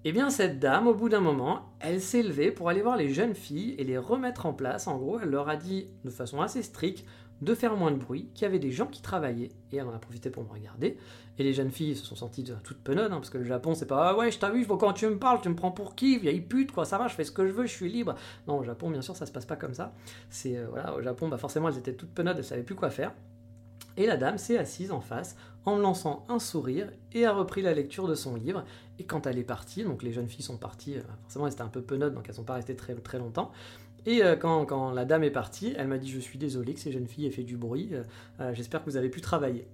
[0.05, 3.13] Eh bien, cette dame, au bout d'un moment, elle s'est levée pour aller voir les
[3.13, 4.87] jeunes filles et les remettre en place.
[4.87, 7.05] En gros, elle leur a dit de façon assez stricte
[7.41, 9.95] de faire moins de bruit, qu'il y avait des gens qui travaillaient, et elle en
[9.95, 10.99] a profité pour me regarder.
[11.39, 13.87] Et les jeunes filles se sont senties toutes penaudes, hein, parce que le Japon, c'est
[13.87, 16.41] pas ah ouais, je vu, quand tu me parles, tu me prends pour qui Vieille
[16.41, 18.15] pute, quoi, ça va, je fais ce que je veux, je suis libre.
[18.47, 19.95] Non, au Japon, bien sûr, ça se passe pas comme ça.
[20.31, 22.91] C'est euh, voilà, au Japon, bah forcément, elles étaient toutes penaudes, elles savaient plus quoi
[22.91, 23.13] faire.
[23.97, 27.63] Et la dame s'est assise en face en me lançant un sourire et a repris
[27.63, 28.65] la lecture de son livre.
[28.99, 31.63] Et quand elle est partie, donc les jeunes filles sont parties, euh, forcément elles étaient
[31.63, 33.51] un peu penaudes, donc elles sont pas restées très, très longtemps.
[34.09, 36.91] Et euh, quand, la dame est partie, elle m'a dit Je suis désolée que ces
[36.91, 37.91] jeunes filles aient fait du bruit,
[38.41, 39.69] euh, j'espère que vous avez pu travailler.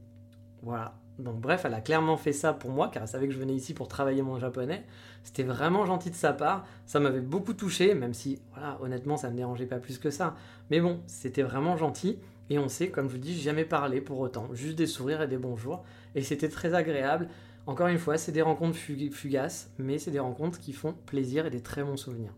[0.60, 0.96] Voilà.
[1.20, 3.54] Donc bref, elle a clairement fait ça pour moi, car elle savait que je venais
[3.54, 4.84] ici pour travailler mon japonais.
[5.22, 8.40] C'était vraiment gentil de sa part, ça m'avait beaucoup touché, même si,
[8.80, 10.34] honnêtement, ça me dérangeait pas plus que ça.
[10.68, 12.18] Mais bon, c'était vraiment gentil.
[12.50, 15.28] Et on sait, comme je vous dis, jamais parlé pour autant, juste des sourires et
[15.28, 15.84] des bonjours.
[16.16, 17.28] Et c'était très agréable.
[17.68, 21.50] Encore une fois, c'est des rencontres fugaces, mais c'est des rencontres qui font plaisir et
[21.50, 22.34] des très bons souvenirs.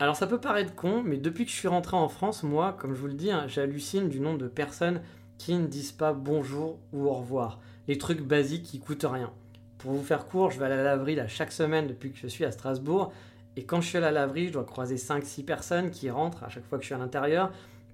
[0.00, 2.94] Alors ça peut paraître con, mais depuis que je suis rentré en France, moi, comme
[2.94, 5.00] je vous le dis, hein, j'hallucine du nombre de personnes
[5.38, 7.58] qui ne disent pas bonjour ou au revoir.
[7.88, 9.32] Les trucs basiques qui coûtent rien.
[9.78, 12.26] Pour vous faire court, je vais à la laverie là, chaque semaine depuis que je
[12.26, 13.12] suis à Strasbourg.
[13.56, 16.48] Et quand je suis à la laverie, je dois croiser 5-6 personnes qui rentrent à
[16.48, 17.50] chaque fois que je suis à l'intérieur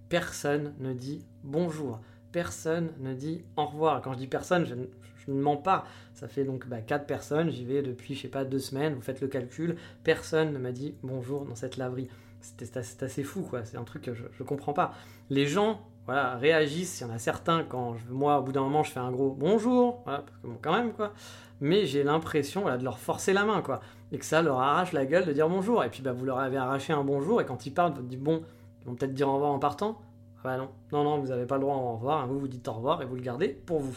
[0.08, 2.00] personne ne dit bonjour,
[2.35, 4.03] personne ne dit au revoir.
[4.03, 5.87] Quand je dis personne, je, ne mens pas.
[6.14, 9.01] Ça fait donc bah, quatre personnes, j'y vais depuis, je sais pas, deux semaines, vous
[9.01, 12.09] faites le calcul, personne ne m'a dit bonjour dans cette laverie.
[12.40, 13.64] C'est assez fou, quoi.
[13.64, 14.92] C'est un truc que je, ne comprends pas.
[15.31, 17.01] Les gens, réagissent.
[17.01, 19.31] Il y en a certains quand moi, au bout d'un moment, je fais un gros
[19.31, 21.14] bonjour, parce que quand même, quoi.
[21.61, 23.81] mais j'ai l'impression de leur forcer la main, quoi.
[24.11, 25.85] Et que ça leur arrache la gueule de dire bonjour.
[25.85, 28.23] Et puis bah, vous leur avez arraché un bonjour, et quand ils partent, vous dites
[28.23, 28.42] bon,
[28.83, 30.03] ils vont peut-être dire au revoir en partant.
[30.44, 32.26] Ah bah non, non, non, vous n'avez pas le droit au revoir, hein.
[32.26, 33.96] vous vous dites au revoir et vous le gardez pour vous.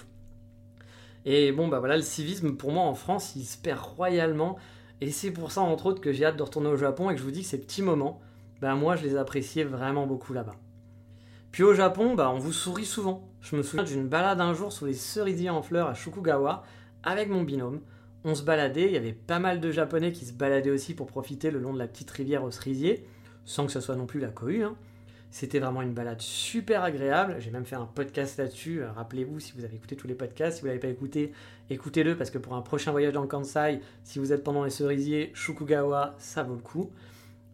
[1.26, 4.58] Et bon, bah voilà, le civisme pour moi en France, il se perd royalement.
[5.02, 7.20] Et c'est pour ça, entre autres, que j'ai hâte de retourner au Japon et que
[7.20, 8.22] je vous dis que ces petits moments,
[8.62, 10.56] bah moi, je les appréciais vraiment beaucoup là-bas.
[11.52, 13.28] Puis au Japon, bah, on vous sourit souvent.
[13.42, 16.64] Je me souviens d'une balade un jour sous les cerisiers en fleurs à Shukugawa
[17.04, 17.82] avec mon binôme.
[18.24, 21.08] On se baladait, il y avait pas mal de Japonais qui se baladaient aussi pour
[21.08, 23.06] profiter le long de la petite rivière aux cerisiers,
[23.44, 24.64] sans que ce soit non plus la cohue.
[24.64, 24.78] Hein.
[25.30, 27.36] C'était vraiment une balade super agréable.
[27.40, 28.82] J'ai même fait un podcast là-dessus.
[28.82, 31.34] Euh, rappelez-vous, si vous avez écouté tous les podcasts, si vous ne l'avez pas écouté,
[31.70, 34.70] écoutez-le parce que pour un prochain voyage dans le Kansai, si vous êtes pendant les
[34.70, 36.92] cerisiers, Shukugawa, ça vaut le coup.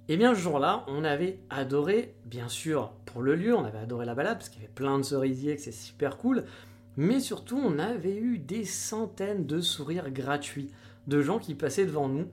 [0.09, 3.77] Et eh bien ce jour-là, on avait adoré, bien sûr, pour le lieu, on avait
[3.77, 6.43] adoré la balade parce qu'il y avait plein de cerisiers, que c'est super cool.
[6.97, 10.69] Mais surtout, on avait eu des centaines de sourires gratuits
[11.07, 12.27] de gens qui passaient devant nous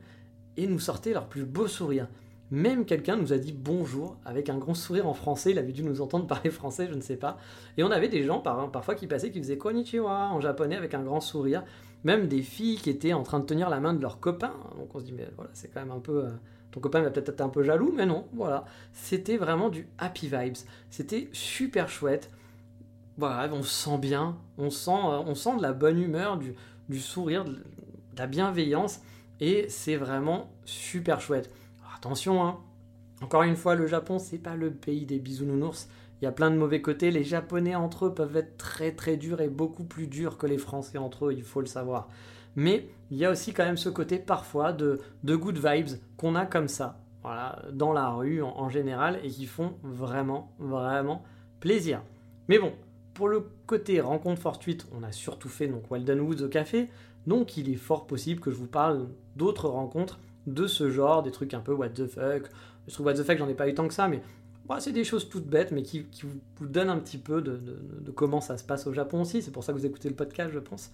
[0.56, 2.08] et nous sortaient leurs plus beaux sourires.
[2.50, 5.52] Même quelqu'un nous a dit bonjour avec un grand sourire en français.
[5.52, 7.38] Il avait dû nous entendre parler français, je ne sais pas.
[7.76, 11.02] Et on avait des gens parfois qui passaient qui faisaient konnichiwa en japonais avec un
[11.02, 11.62] grand sourire.
[12.02, 14.52] Même des filles qui étaient en train de tenir la main de leur copain.
[14.78, 16.24] Donc on se dit, mais voilà, c'est quand même un peu.
[16.24, 16.30] Euh,
[16.72, 18.64] ton copain va peut-être être un peu jaloux, mais non, voilà.
[18.92, 20.56] C'était vraiment du happy vibes.
[20.88, 22.30] C'était super chouette.
[23.16, 27.00] Voilà, on se sent bien, on sent, euh, on sent de la bonne humeur, du
[27.00, 27.58] sourire, de
[28.16, 29.00] la bienveillance,
[29.40, 31.50] et c'est vraiment super chouette.
[32.00, 32.58] Attention, hein.
[33.22, 35.88] encore une fois, le Japon, c'est pas le pays des bisounours.
[36.20, 37.10] Il y a plein de mauvais côtés.
[37.10, 40.58] Les Japonais entre eux peuvent être très très durs et beaucoup plus durs que les
[40.58, 42.08] Français entre eux, il faut le savoir
[42.56, 46.46] mais il y a aussi quand même ce côté parfois de, good vibes qu'on a
[46.46, 47.00] comme ça,
[47.72, 51.22] dans la rue en, général, et qui font vraiment, vraiment
[51.60, 52.02] plaisir.
[52.48, 52.72] Mais bon,
[53.14, 56.88] pour le côté rencontre fortuite, on a surtout fait donc Walden au café,
[57.26, 61.30] donc il est fort possible que je vous parle d'autres rencontres de ce genre, des
[61.30, 62.50] trucs un peu what the fuck.
[62.88, 64.22] Je trouve what the fuck, j'en ai pas eu tant que ça, mais
[64.78, 67.60] c'est des choses toutes bêtes, mais qui, vous, donnent un petit peu de,
[68.00, 69.42] de, comment ça se passe au Japon aussi.
[69.42, 70.92] C'est pour ça que vous écoutez le podcast, je pense.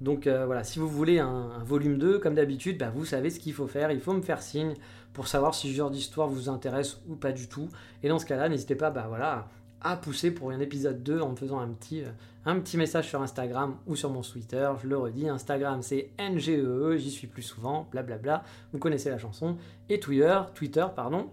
[0.00, 3.38] Donc euh, voilà, si vous voulez un, volume 2, comme d'habitude, bah, vous savez ce
[3.38, 3.92] qu'il faut faire.
[3.92, 4.74] Il faut me faire signe
[5.12, 7.68] pour savoir si ce genre d'histoire vous intéresse ou pas du tout.
[8.02, 9.48] Et dans ce cas-là, n'hésitez pas bah, voilà,
[9.82, 12.10] à pousser pour un épisode 2 en me faisant un petit, euh,
[12.44, 14.70] un petit message sur Instagram ou sur mon Twitter.
[14.82, 18.44] Je le redis, Instagram c'est NGEE, e, j'y suis plus souvent, blablabla.
[18.72, 19.56] Vous connaissez la chanson.
[19.88, 21.30] Et Twitter, Twitter pardon,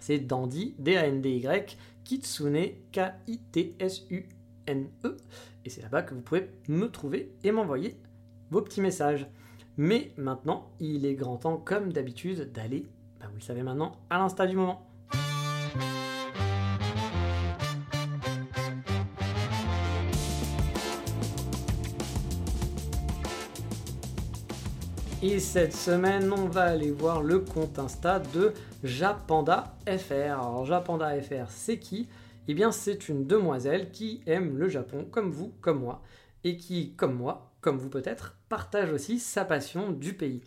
[0.00, 4.26] c'est Dandy, D-A-N-D-Y, Kitsune, K-I-T-S-U-N-E.
[5.64, 7.96] Et c'est là-bas que vous pouvez me trouver et m'envoyer
[8.50, 9.26] vos petits messages.
[9.76, 12.86] Mais maintenant, il est grand temps, comme d'habitude, d'aller,
[13.20, 14.84] bah vous le savez maintenant, à l'insta du moment.
[25.30, 30.32] Et cette semaine, on va aller voir le compte Insta de Japanda FR.
[30.32, 32.08] Alors Japanda FR, c'est qui?
[32.48, 36.02] Eh bien, c'est une demoiselle qui aime le Japon comme vous, comme moi,
[36.44, 40.40] et qui, comme moi, comme vous peut-être, partage aussi sa passion du pays.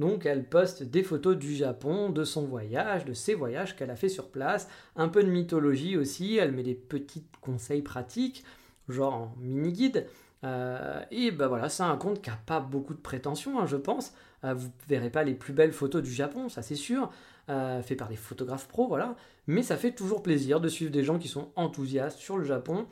[0.00, 3.96] Donc elle poste des photos du Japon, de son voyage, de ses voyages qu'elle a
[3.96, 8.44] fait sur place, un peu de mythologie aussi, elle met des petits conseils pratiques,
[8.90, 10.06] genre en mini-guide.
[10.46, 13.76] Euh, et ben voilà, c'est un compte qui n'a pas beaucoup de prétention, hein, je
[13.76, 14.14] pense.
[14.44, 17.10] Euh, vous verrez pas les plus belles photos du Japon, ça c'est sûr.
[17.48, 19.16] Euh, fait par des photographes pros, voilà.
[19.46, 22.86] Mais ça fait toujours plaisir de suivre des gens qui sont enthousiastes sur le Japon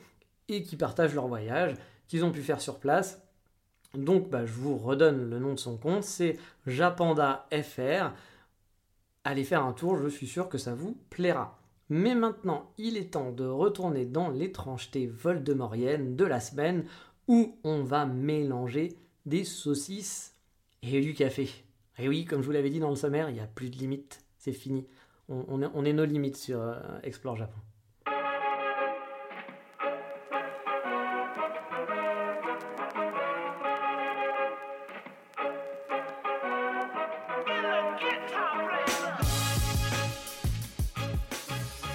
[0.47, 1.75] et qui partagent leur voyage,
[2.07, 3.21] qu'ils ont pu faire sur place.
[3.93, 6.37] Donc bah, je vous redonne le nom de son compte, c'est
[6.67, 8.11] Japanda FR.
[9.23, 11.59] Allez faire un tour, je suis sûr que ça vous plaira.
[11.89, 16.85] Mais maintenant, il est temps de retourner dans l'étrangeté voldemorienne de la semaine
[17.27, 20.35] où on va mélanger des saucisses
[20.81, 21.49] et du café.
[21.97, 23.77] Et oui, comme je vous l'avais dit dans le sommaire, il n'y a plus de
[23.77, 24.85] limite c'est fini.
[25.27, 27.57] On, est, nos limites sur euh, Explore Japon.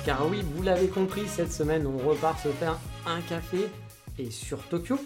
[0.04, 3.68] Car oui, vous l'avez compris, cette semaine, on repart se faire un café
[4.28, 4.98] sur Tokyo.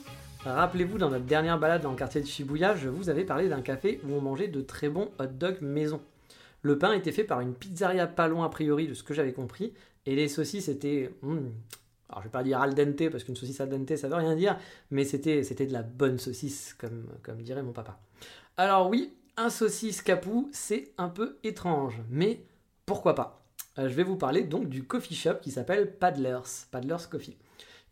[0.44, 3.62] Rappelez-vous, dans notre dernière balade dans le quartier de Shibuya, je vous avais parlé d'un
[3.62, 6.00] café où on mangeait de très bons hot dogs maison.
[6.62, 9.33] Le pain était fait par une pizzeria pas loin a priori de ce que j'avais
[9.33, 9.72] compris,
[10.07, 11.11] et les saucisses étaient...
[11.22, 11.48] Hmm,
[12.09, 14.35] alors je vais pas dire al dente parce qu'une saucisse al dente ça veut rien
[14.37, 14.59] dire,
[14.90, 17.98] mais c'était c'était de la bonne saucisse comme comme dirait mon papa.
[18.57, 22.44] Alors oui, un saucisse capou, c'est un peu étrange, mais
[22.87, 23.42] pourquoi pas?
[23.79, 27.37] Euh, Je vais vous parler donc du coffee shop qui s'appelle Paddlers, Paddlers Coffee,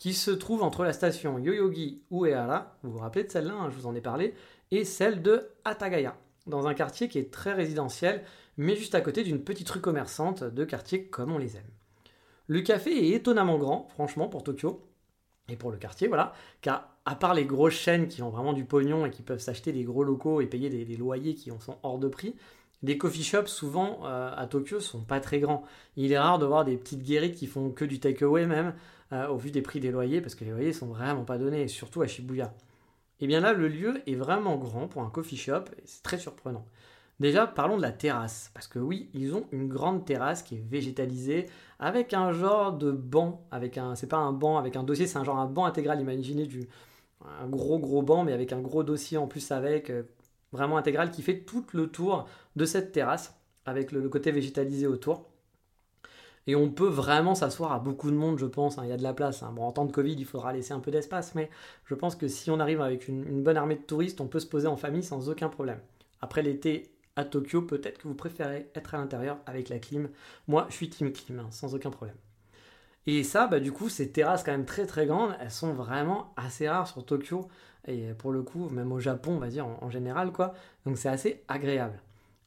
[0.02, 3.76] qui se trouve entre la station Yoyogi Uehara, vous vous rappelez de celle-là, hein, je
[3.76, 4.34] vous en ai parlé,
[4.72, 6.16] et celle de Atagaya,
[6.48, 8.24] dans un quartier qui est très résidentiel,
[8.56, 11.70] mais juste à côté d'une petite rue commerçante de quartier comme on les aime.
[12.48, 14.84] Le café est étonnamment grand, franchement, pour Tokyo,
[15.48, 18.64] et pour le quartier, voilà, car à part les grosses chaînes qui ont vraiment du
[18.64, 21.78] pognon et qui peuvent s'acheter des gros locaux et payer des, loyers qui en sont
[21.84, 22.34] hors de prix,
[22.82, 25.62] les coffee shops, souvent euh, à Tokyo, sont pas très grands.
[25.96, 28.74] Il est rare de voir des petites guérites qui font que du takeaway même,
[29.12, 31.68] euh, au vu des prix des loyers, parce que les loyers sont vraiment pas donnés,
[31.68, 32.54] surtout à Shibuya.
[33.20, 36.02] Et eh bien là, le lieu est vraiment grand pour un coffee shop, et c'est
[36.02, 36.64] très surprenant.
[37.20, 40.64] Déjà, parlons de la terrasse, parce que oui, ils ont une grande terrasse qui est
[40.68, 41.46] végétalisée,
[41.78, 45.18] avec un genre de banc, avec un, c'est pas un banc avec un dossier, c'est
[45.18, 46.68] un genre un banc intégral, imaginez du,
[47.40, 50.02] un gros gros banc, mais avec un gros dossier en plus avec, euh,
[50.52, 53.34] vraiment intégral, qui fait tout le tour de cette terrasse,
[53.66, 55.28] avec le, côté végétalisé autour.
[56.46, 58.78] Et on peut vraiment s'asseoir à beaucoup de monde, je pense.
[58.78, 59.42] Hein, il y a de la place.
[59.42, 59.52] Hein.
[59.54, 61.50] Bon, en temps de Covid, il faudra laisser un peu d'espace, mais
[61.84, 64.46] je pense que si on arrive avec une, bonne armée de touristes, on peut se
[64.46, 65.78] poser en famille sans aucun problème.
[66.20, 70.08] Après l'été à Tokyo, peut-être que vous préférez être à l'intérieur avec la clim.
[70.48, 72.16] Moi, je suis team clim, hein, sans aucun problème.
[73.06, 76.32] Et ça, bah, du coup, ces terrasses quand même très très grandes, elles sont vraiment
[76.36, 77.48] assez rares sur Tokyo.
[77.86, 80.54] Et pour le coup, même au Japon, on va dire en, général, quoi.
[80.86, 82.00] Donc c'est assez agréable.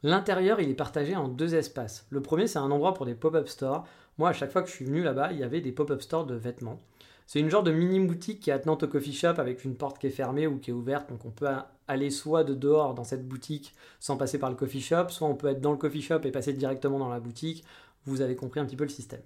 [0.03, 2.05] L'intérieur, il est partagé en deux espaces.
[2.09, 3.87] Le premier, c'est un endroit pour des pop-up stores.
[4.17, 6.25] Moi, à chaque fois que je suis venu là-bas, il y avait des pop-up stores
[6.25, 6.81] de vêtements.
[7.27, 9.97] C'est une genre de mini boutique qui est attenante au coffee shop avec une porte
[9.97, 11.09] qui est fermée ou qui est ouverte.
[11.09, 11.47] Donc on peut
[11.87, 15.35] aller soit de dehors dans cette boutique sans passer par le coffee shop, soit on
[15.35, 17.63] peut être dans le coffee shop et passer directement dans la boutique.
[18.05, 19.21] Vous avez compris un petit peu le système.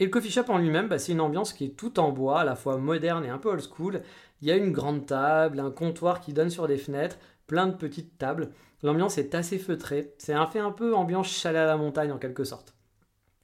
[0.00, 2.40] Et le coffee shop en lui-même, bah, c'est une ambiance qui est tout en bois,
[2.40, 4.02] à la fois moderne et un peu old school.
[4.40, 7.76] Il y a une grande table, un comptoir qui donne sur des fenêtres, plein de
[7.76, 8.50] petites tables.
[8.82, 10.14] L'ambiance est assez feutrée.
[10.18, 12.74] C'est un fait un peu ambiance chalet à la montagne en quelque sorte.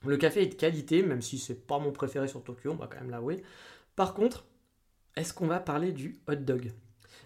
[0.05, 2.87] Le café est de qualité, même si c'est pas mon préféré sur Tokyo, on va
[2.87, 3.43] quand même l'avouer.
[3.97, 4.45] Par contre,
[5.17, 6.73] est-ce qu'on va parler du hot dog?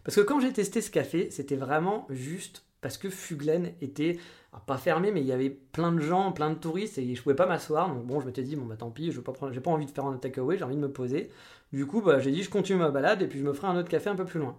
[0.03, 4.19] Parce que quand j'ai testé ce café, c'était vraiment juste parce que Fuglen était
[4.67, 7.35] pas fermé, mais il y avait plein de gens, plein de touristes, et je pouvais
[7.35, 7.89] pas m'asseoir.
[7.89, 10.05] Donc bon, je m'étais dit, bon bah tant pis, je pas, pas envie de faire
[10.05, 11.31] un takeaway, j'ai envie de me poser.
[11.73, 13.77] Du coup, bah, j'ai dit, je continue ma balade, et puis je me ferai un
[13.79, 14.59] autre café un peu plus loin.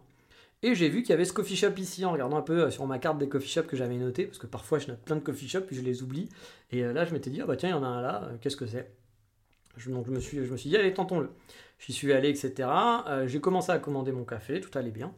[0.63, 2.71] Et j'ai vu qu'il y avait ce coffee shop ici, en regardant un peu euh,
[2.71, 5.17] sur ma carte des coffee shops que j'avais noté, parce que parfois je note plein
[5.17, 6.29] de coffee shops, puis je les oublie.
[6.71, 8.23] Et euh, là, je m'étais dit, ah bah tiens, il y en a un là,
[8.23, 8.91] euh, qu'est-ce que c'est?
[9.85, 11.29] Donc je me, suis, je me suis dit, allez, tentons-le.
[11.77, 12.67] J'y suis allé, etc.
[13.27, 15.13] j'ai commencé à commander mon café, tout allait bien.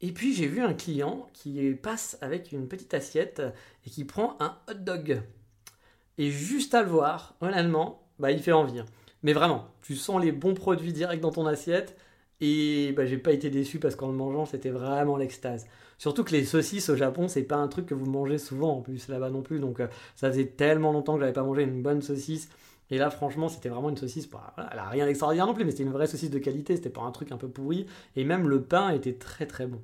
[0.00, 3.42] Et puis j'ai vu un client qui passe avec une petite assiette
[3.86, 5.22] et qui prend un hot dog.
[6.18, 8.80] Et juste à le voir, honnêtement, bah, il fait envie.
[8.80, 8.86] Hein.
[9.22, 11.96] Mais vraiment, tu sens les bons produits directs dans ton assiette.
[12.40, 15.66] Et bah, j'ai pas été déçu parce qu'en le mangeant, c'était vraiment l'extase.
[15.98, 18.80] Surtout que les saucisses au Japon, c'est pas un truc que vous mangez souvent en
[18.80, 19.58] plus là-bas non plus.
[19.58, 22.48] Donc euh, ça faisait tellement longtemps que j'avais pas mangé une bonne saucisse.
[22.90, 24.28] Et là, franchement, c'était vraiment une saucisse.
[24.30, 26.76] Bah, elle a rien d'extraordinaire non plus, mais c'était une vraie saucisse de qualité.
[26.76, 27.86] C'était pas un truc un peu pourri.
[28.16, 29.80] Et même le pain était très très bon.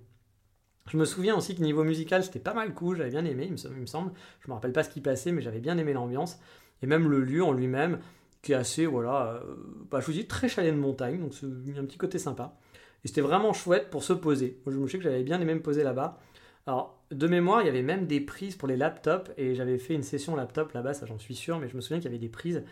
[0.91, 2.97] Je me souviens aussi que niveau musical, c'était pas mal cool.
[2.97, 4.13] J'avais bien aimé, il me, semble.
[4.41, 6.39] Je me rappelle pas ce qui passait, mais j'avais bien aimé l'ambiance.
[6.83, 8.01] Et même le lieu en lui-même,
[8.43, 9.55] qui est assez, voilà, euh,
[9.91, 11.21] bah, je vous dis, très chalet de montagne.
[11.21, 12.57] Donc, c'est un petit côté sympa.
[13.05, 14.61] Et c'était vraiment chouette pour se poser.
[14.67, 16.19] Je me souviens que j'avais bien aimé me poser là-bas.
[16.67, 19.31] Alors, de mémoire, il y avait même des prises pour les laptops.
[19.39, 21.59] Et j'avais fait une session laptop là-bas, ça j'en suis sûr.
[21.59, 22.63] Mais je me souviens qu'il y avait des prises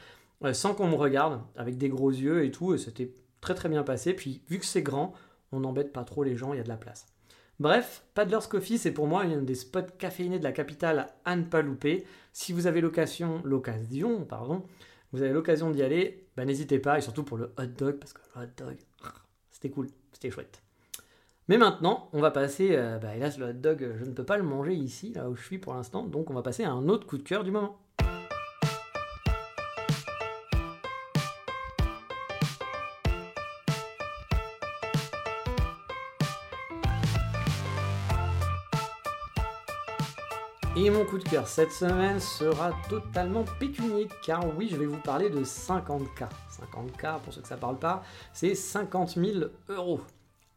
[0.53, 3.83] sans qu'on me regarde, avec des gros yeux et tout, et c'était très très bien
[3.83, 4.15] passé.
[4.15, 5.13] Puis vu que c'est grand,
[5.53, 7.07] on n'embête pas trop les gens, il y a de la place.
[7.61, 11.45] Bref, Paddler's Coffee, c'est pour moi un des spots caféinés de la capitale à ne
[11.45, 12.05] pas louper.
[12.33, 14.65] Si vous avez l'occasion, l'occasion, pardon,
[15.13, 18.15] vous avez l'occasion d'y aller, bah, n'hésitez pas, et surtout pour le hot dog, parce
[18.15, 18.77] que le hot dog,
[19.51, 20.63] c'était cool, c'était chouette.
[21.49, 24.39] Mais maintenant, on va passer, euh, bah, hélas, le hot dog, je ne peux pas
[24.39, 26.89] le manger ici, là où je suis pour l'instant, donc on va passer à un
[26.89, 27.79] autre coup de cœur du moment.
[40.85, 44.99] Et mon coup de cœur cette semaine sera totalement pécunier, car oui, je vais vous
[44.99, 46.27] parler de 50K.
[46.51, 50.01] 50K, pour ceux que ça parle pas, c'est 50 000 euros.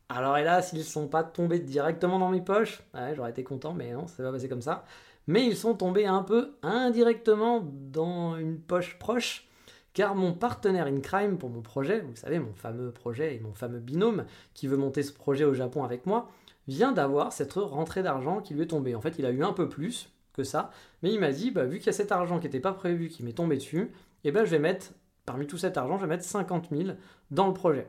[0.10, 2.82] Alors hélas, ils ne sont pas tombés directement dans mes poches.
[2.96, 4.84] Ouais, j'aurais été content, mais non, ça va passer comme ça.
[5.28, 9.48] Mais ils sont tombés un peu indirectement dans une poche proche,
[9.94, 13.54] car mon partenaire in crime pour mon projet, vous savez, mon fameux projet et mon
[13.54, 16.32] fameux binôme qui veut monter ce projet au Japon avec moi,
[16.68, 18.96] vient d'avoir cette rentrée d'argent qui lui est tombée.
[18.96, 20.71] En fait, il a eu un peu plus, que ça.
[21.02, 23.10] Mais il m'a dit, bah, vu qu'il y a cet argent qui n'était pas prévu,
[23.10, 23.91] qui m'est tombé dessus,
[24.24, 24.91] et eh ben, je vais mettre,
[25.26, 26.98] parmi tout cet argent, je vais mettre 50 000
[27.32, 27.88] dans le projet.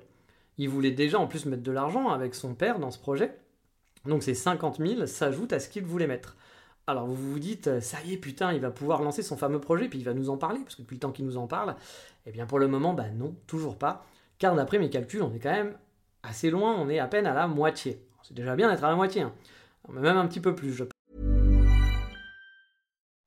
[0.58, 3.36] Il voulait déjà en plus mettre de l'argent avec son père dans ce projet.
[4.04, 6.36] Donc ces 50 000 s'ajoutent à ce qu'il voulait mettre.
[6.86, 9.88] Alors vous vous dites, ça y est, putain, il va pouvoir lancer son fameux projet,
[9.88, 11.74] puis il va nous en parler, parce que depuis le temps qu'il nous en parle,
[12.26, 14.06] eh bien pour le moment, bah non, toujours pas.
[14.38, 15.76] Car d'après mes calculs, on est quand même
[16.22, 18.00] assez loin, on est à peine à la moitié.
[18.22, 19.22] C'est déjà bien d'être à la moitié.
[19.22, 19.32] Hein.
[19.88, 20.84] Même un petit peu plus, je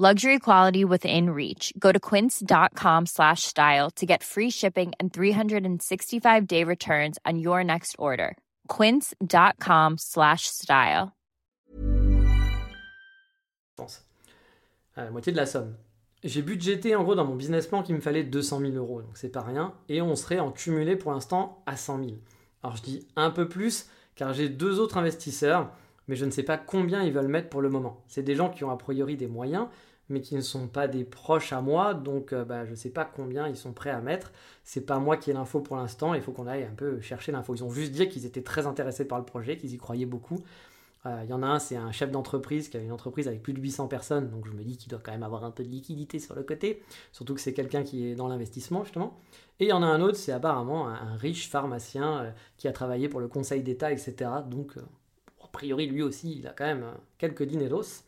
[0.00, 1.72] Luxury quality within reach.
[1.76, 7.64] Go to quince.com slash style to get free shipping and 365 day returns on your
[7.64, 8.36] next order.
[8.68, 11.10] Quince.com slash style.
[14.96, 15.74] La moitié de la somme.
[16.22, 19.16] J'ai budgété en gros dans mon business plan qu'il me fallait 200 000 euros, donc
[19.16, 22.10] c'est pas rien, et on serait en cumulé pour l'instant à 100 000.
[22.62, 25.72] Alors je dis un peu plus car j'ai deux autres investisseurs,
[26.06, 28.04] mais je ne sais pas combien ils veulent mettre pour le moment.
[28.06, 29.66] C'est des gens qui ont a priori des moyens,
[30.08, 32.90] mais qui ne sont pas des proches à moi, donc euh, bah, je ne sais
[32.90, 34.32] pas combien ils sont prêts à mettre.
[34.64, 37.32] C'est pas moi qui ai l'info pour l'instant, il faut qu'on aille un peu chercher
[37.32, 37.54] l'info.
[37.54, 40.38] Ils ont juste dit qu'ils étaient très intéressés par le projet, qu'ils y croyaient beaucoup.
[41.06, 43.42] Euh, il y en a un, c'est un chef d'entreprise qui a une entreprise avec
[43.42, 45.62] plus de 800 personnes, donc je me dis qu'il doit quand même avoir un peu
[45.62, 49.16] de liquidité sur le côté, surtout que c'est quelqu'un qui est dans l'investissement justement.
[49.60, 52.72] Et il y en a un autre, c'est apparemment un, riche pharmacien euh, qui a
[52.72, 54.30] travaillé pour le Conseil d'État, etc.
[54.48, 54.74] Donc,
[55.42, 56.84] a priori, lui aussi, il a quand même
[57.16, 58.04] quelques dineros.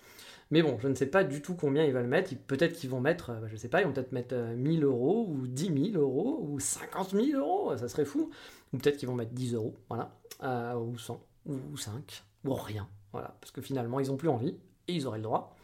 [0.50, 2.34] Mais bon, je ne sais pas du tout combien ils veulent mettre.
[2.46, 4.86] Peut-être qu'ils vont mettre, euh, je ne sais pas, ils vont peut-être mettre 1000 euh,
[4.88, 8.30] euros ou 10 000 euros ou 50 000 euros, ça serait fou.
[8.72, 12.88] Ou peut-être qu'ils vont mettre 10 euros, voilà, euh, ou 100, ou 5, ou rien,
[13.12, 14.56] voilà, parce que finalement ils n'ont plus envie
[14.88, 15.56] et ils auraient le droit.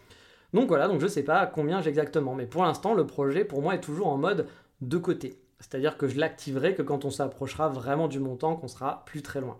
[0.52, 3.44] Donc voilà, donc je ne sais pas combien j'ai exactement, mais pour l'instant le projet
[3.44, 4.46] pour moi est toujours en mode
[4.80, 5.40] de côté.
[5.60, 9.40] C'est-à-dire que je l'activerai que quand on s'approchera vraiment du montant, qu'on sera plus très
[9.40, 9.58] loin.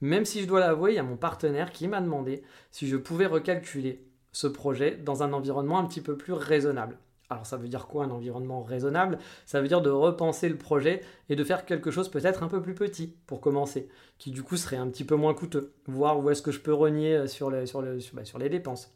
[0.00, 2.96] Même si je dois l'avouer, il y a mon partenaire qui m'a demandé si je
[2.96, 6.98] pouvais recalculer ce projet dans un environnement un petit peu plus raisonnable.
[7.32, 9.18] Alors ça veut dire quoi un environnement raisonnable?
[9.46, 12.60] Ça veut dire de repenser le projet et de faire quelque chose peut-être un peu
[12.60, 16.28] plus petit pour commencer, qui du coup serait un petit peu moins coûteux, voir où
[16.28, 18.94] est-ce que je peux renier euh, sur, les, sur, le, bah, sur, les dépenses.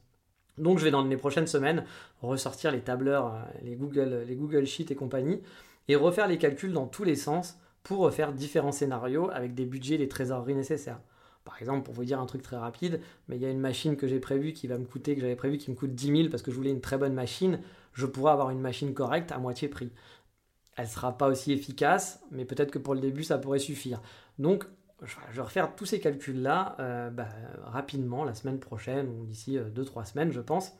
[0.59, 1.85] Donc je vais dans les prochaines semaines
[2.20, 5.40] ressortir les tableurs, euh, les Google, les Google Sheets et compagnie,
[5.88, 9.94] et refaire les calculs dans tous les sens pour refaire différents scénarios avec des budgets
[9.94, 11.01] et les trésoreries nécessaires.
[11.46, 13.96] Par exemple, pour vous dire un truc très rapide, mais il y a une machine
[13.96, 16.28] que j'ai prévue qui va me coûter, que j'avais prévu qui me coûte 10 000
[16.28, 17.61] parce que je voulais une très bonne machine.
[17.92, 19.92] Je pourrais avoir une machine correcte à moitié prix.
[20.76, 24.02] Elle ne sera pas aussi efficace, mais peut-être que pour le début, ça pourrait suffire.
[24.40, 24.66] Donc,
[25.02, 27.28] je vais refaire tous ces calculs-là euh, bah,
[27.64, 30.72] rapidement, la semaine prochaine ou d'ici 2-3 euh, semaines, je pense,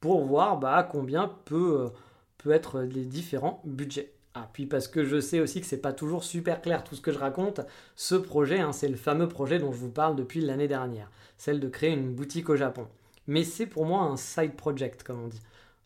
[0.00, 1.88] pour voir bah, combien peut, euh,
[2.36, 4.12] peut être les différents budgets.
[4.34, 7.00] Ah, puis parce que je sais aussi que c'est pas toujours super clair tout ce
[7.00, 7.60] que je raconte,
[7.96, 11.58] ce projet, hein, c'est le fameux projet dont je vous parle depuis l'année dernière, celle
[11.58, 12.86] de créer une boutique au Japon.
[13.26, 15.40] Mais c'est pour moi un side project, comme on dit.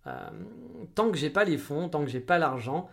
[0.07, 0.13] Euh,
[0.95, 2.91] tant que j'ai pas les fonds, tant que j'ai pas l'argent,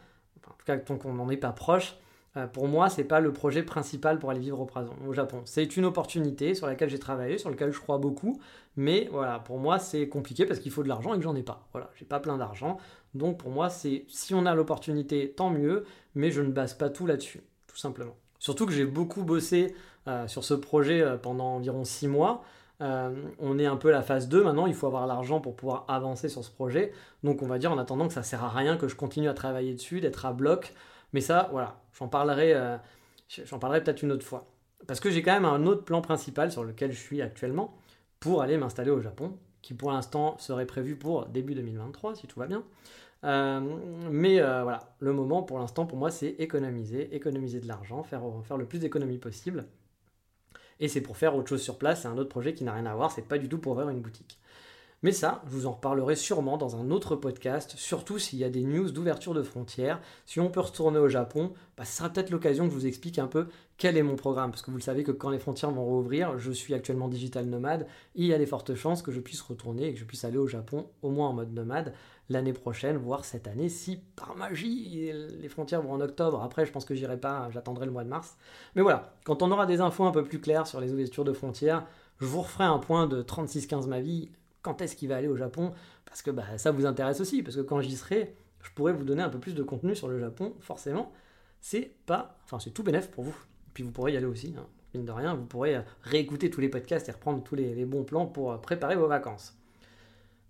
[0.47, 1.95] en tout cas tant qu'on n'en est pas proche,
[2.37, 4.65] euh, pour moi, c'est pas le projet principal pour aller vivre
[5.05, 5.41] au, Japon.
[5.43, 8.39] C'est une opportunité sur laquelle j'ai travaillé, sur laquelle je crois beaucoup,
[8.77, 11.43] mais voilà, pour moi, c'est compliqué parce qu'il faut de l'argent et que j'en ai
[11.43, 11.67] pas.
[11.73, 12.77] Voilà, j'ai pas plein d'argent,
[13.15, 15.83] donc pour moi, c'est si on a l'opportunité, tant mieux,
[16.15, 18.15] mais je ne base pas tout là-dessus, tout simplement.
[18.39, 19.75] Surtout que j'ai beaucoup bossé
[20.07, 22.43] euh, sur ce projet euh, pendant environ 6 mois.
[22.79, 25.85] on est un peu à la phase 2 maintenant, il faut avoir l'argent pour pouvoir
[25.89, 26.93] avancer sur ce projet.
[27.23, 29.33] Donc on va dire en attendant que ça sert à rien que je continue à
[29.33, 30.73] travailler dessus, d'être à bloc.
[31.13, 32.77] Mais ça, voilà, j'en parlerai, euh,
[33.59, 34.47] parlerai peut-être une autre fois.
[34.87, 37.77] Parce que j'ai quand même un autre plan principal sur lequel je suis actuellement
[38.19, 42.39] pour aller m'installer au Japon, qui pour l'instant serait prévu pour début 2023, si tout
[42.39, 42.63] va bien.
[43.23, 43.59] Euh,
[44.09, 48.23] mais euh, voilà, le moment pour l'instant pour moi c'est économiser, économiser de l'argent, faire,
[48.43, 49.65] faire le plus d'économies possible.
[50.79, 52.87] Et c'est pour faire autre chose sur place, c'est un autre projet qui n'a rien
[52.87, 54.39] à voir, c'est pas du tout pour ouvrir une boutique.
[55.03, 58.51] Mais ça, je vous en reparlerai sûrement dans un autre podcast, surtout s'il y a
[58.51, 59.99] des news d'ouverture de frontières.
[60.27, 63.17] Si on peut retourner au Japon, bah, ce sera peut-être l'occasion que je vous explique
[63.17, 63.47] un peu
[63.79, 64.51] quel est mon programme.
[64.51, 67.47] Parce que vous le savez que quand les frontières vont rouvrir, je suis actuellement digital
[67.47, 70.23] nomade, il y a des fortes chances que je puisse retourner et que je puisse
[70.23, 71.95] aller au Japon, au moins en mode nomade,
[72.29, 76.43] l'année prochaine, voire cette année, si par magie les frontières vont en octobre.
[76.43, 78.37] Après, je pense que j'irai pas, j'attendrai le mois de mars.
[78.75, 81.33] Mais voilà, quand on aura des infos un peu plus claires sur les ouvertures de
[81.33, 81.87] frontières,
[82.19, 84.29] je vous referai un point de 36-15 ma vie
[84.61, 85.71] quand est-ce qu'il va aller au Japon,
[86.05, 89.03] parce que bah, ça vous intéresse aussi, parce que quand j'y serai, je pourrais vous
[89.03, 91.11] donner un peu plus de contenu sur le Japon, forcément.
[91.61, 93.35] C'est pas, enfin c'est tout bénef pour vous.
[93.73, 94.65] Puis vous pourrez y aller aussi, hein.
[94.93, 98.03] mine de rien, vous pourrez euh, réécouter tous les podcasts et reprendre tous les, bons
[98.03, 99.57] plans pour euh, préparer vos vacances.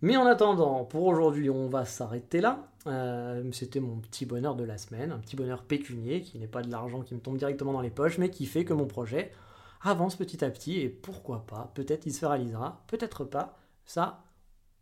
[0.02, 2.68] Mais en attendant, pour aujourd'hui, on va s'arrêter là.
[2.88, 6.64] Euh, c'était mon petit bonheur de la semaine, un petit bonheur pécunier qui n'est pas
[6.64, 9.32] de l'argent qui me tombe directement dans les poches, mais qui fait que mon projet
[9.84, 13.58] avance petit à petit et pourquoi pas, peut-être il se réalisera, peut-être pas.
[13.94, 14.24] Ça,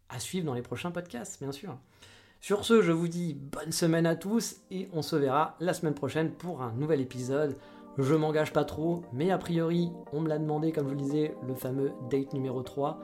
[0.08, 1.76] à suivre dans les prochains podcasts, bien sûr.
[2.42, 5.96] Sur ce, je vous dis bonne semaine à tous et on se verra la semaine
[5.96, 7.58] prochaine pour un nouvel épisode.
[7.98, 11.02] Je m'engage pas trop, mais a priori, on me l'a demandé, comme je vous le
[11.02, 13.00] disais, le fameux date numéro 3.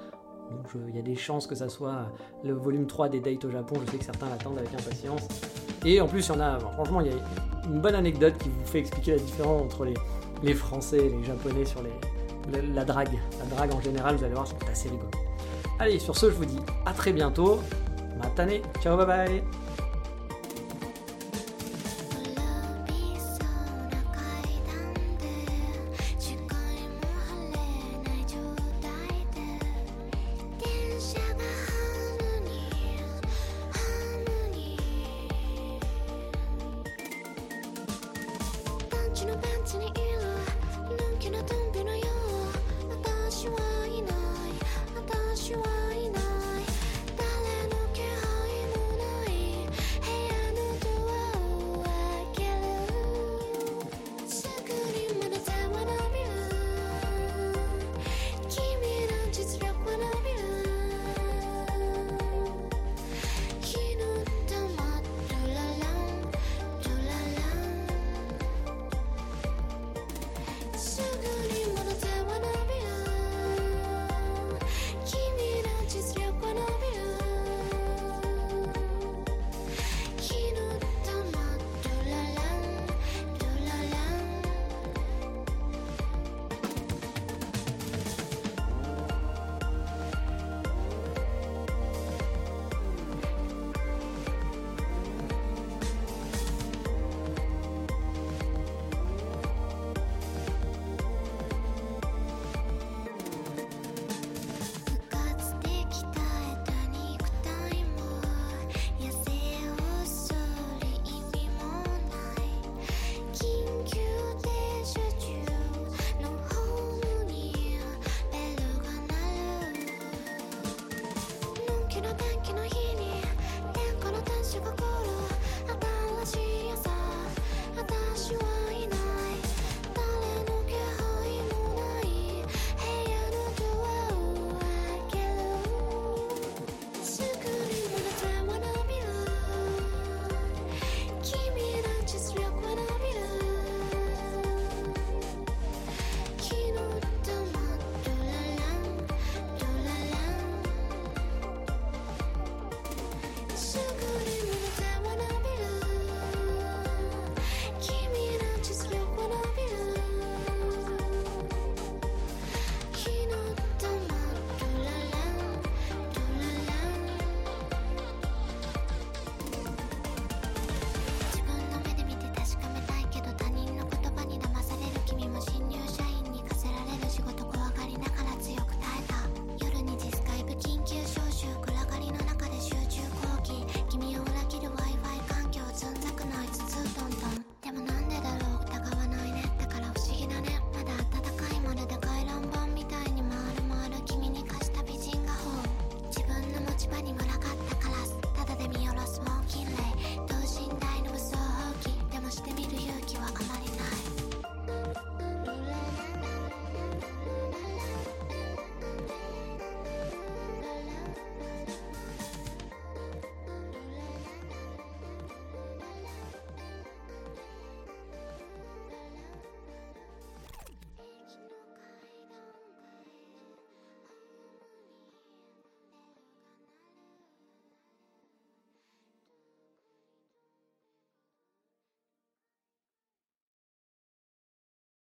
[0.52, 2.12] Donc il y a des chances que ça soit
[2.44, 5.28] le volume 3 des dates au Japon, je sais que certains l'attendent avec impatience.
[5.86, 7.18] Et en plus, il y en a, franchement, il y a
[7.66, 9.86] une bonne anecdote qui vous fait expliquer la différence entre
[10.44, 13.18] les, Français et les Japonais sur la, la drague.
[13.40, 15.10] La drague en général, vous allez voir, c'est assez rigolo.
[15.80, 17.60] Allez, sur ce, je vous dis à très bientôt.
[18.18, 19.65] Matane, ciao, bye bye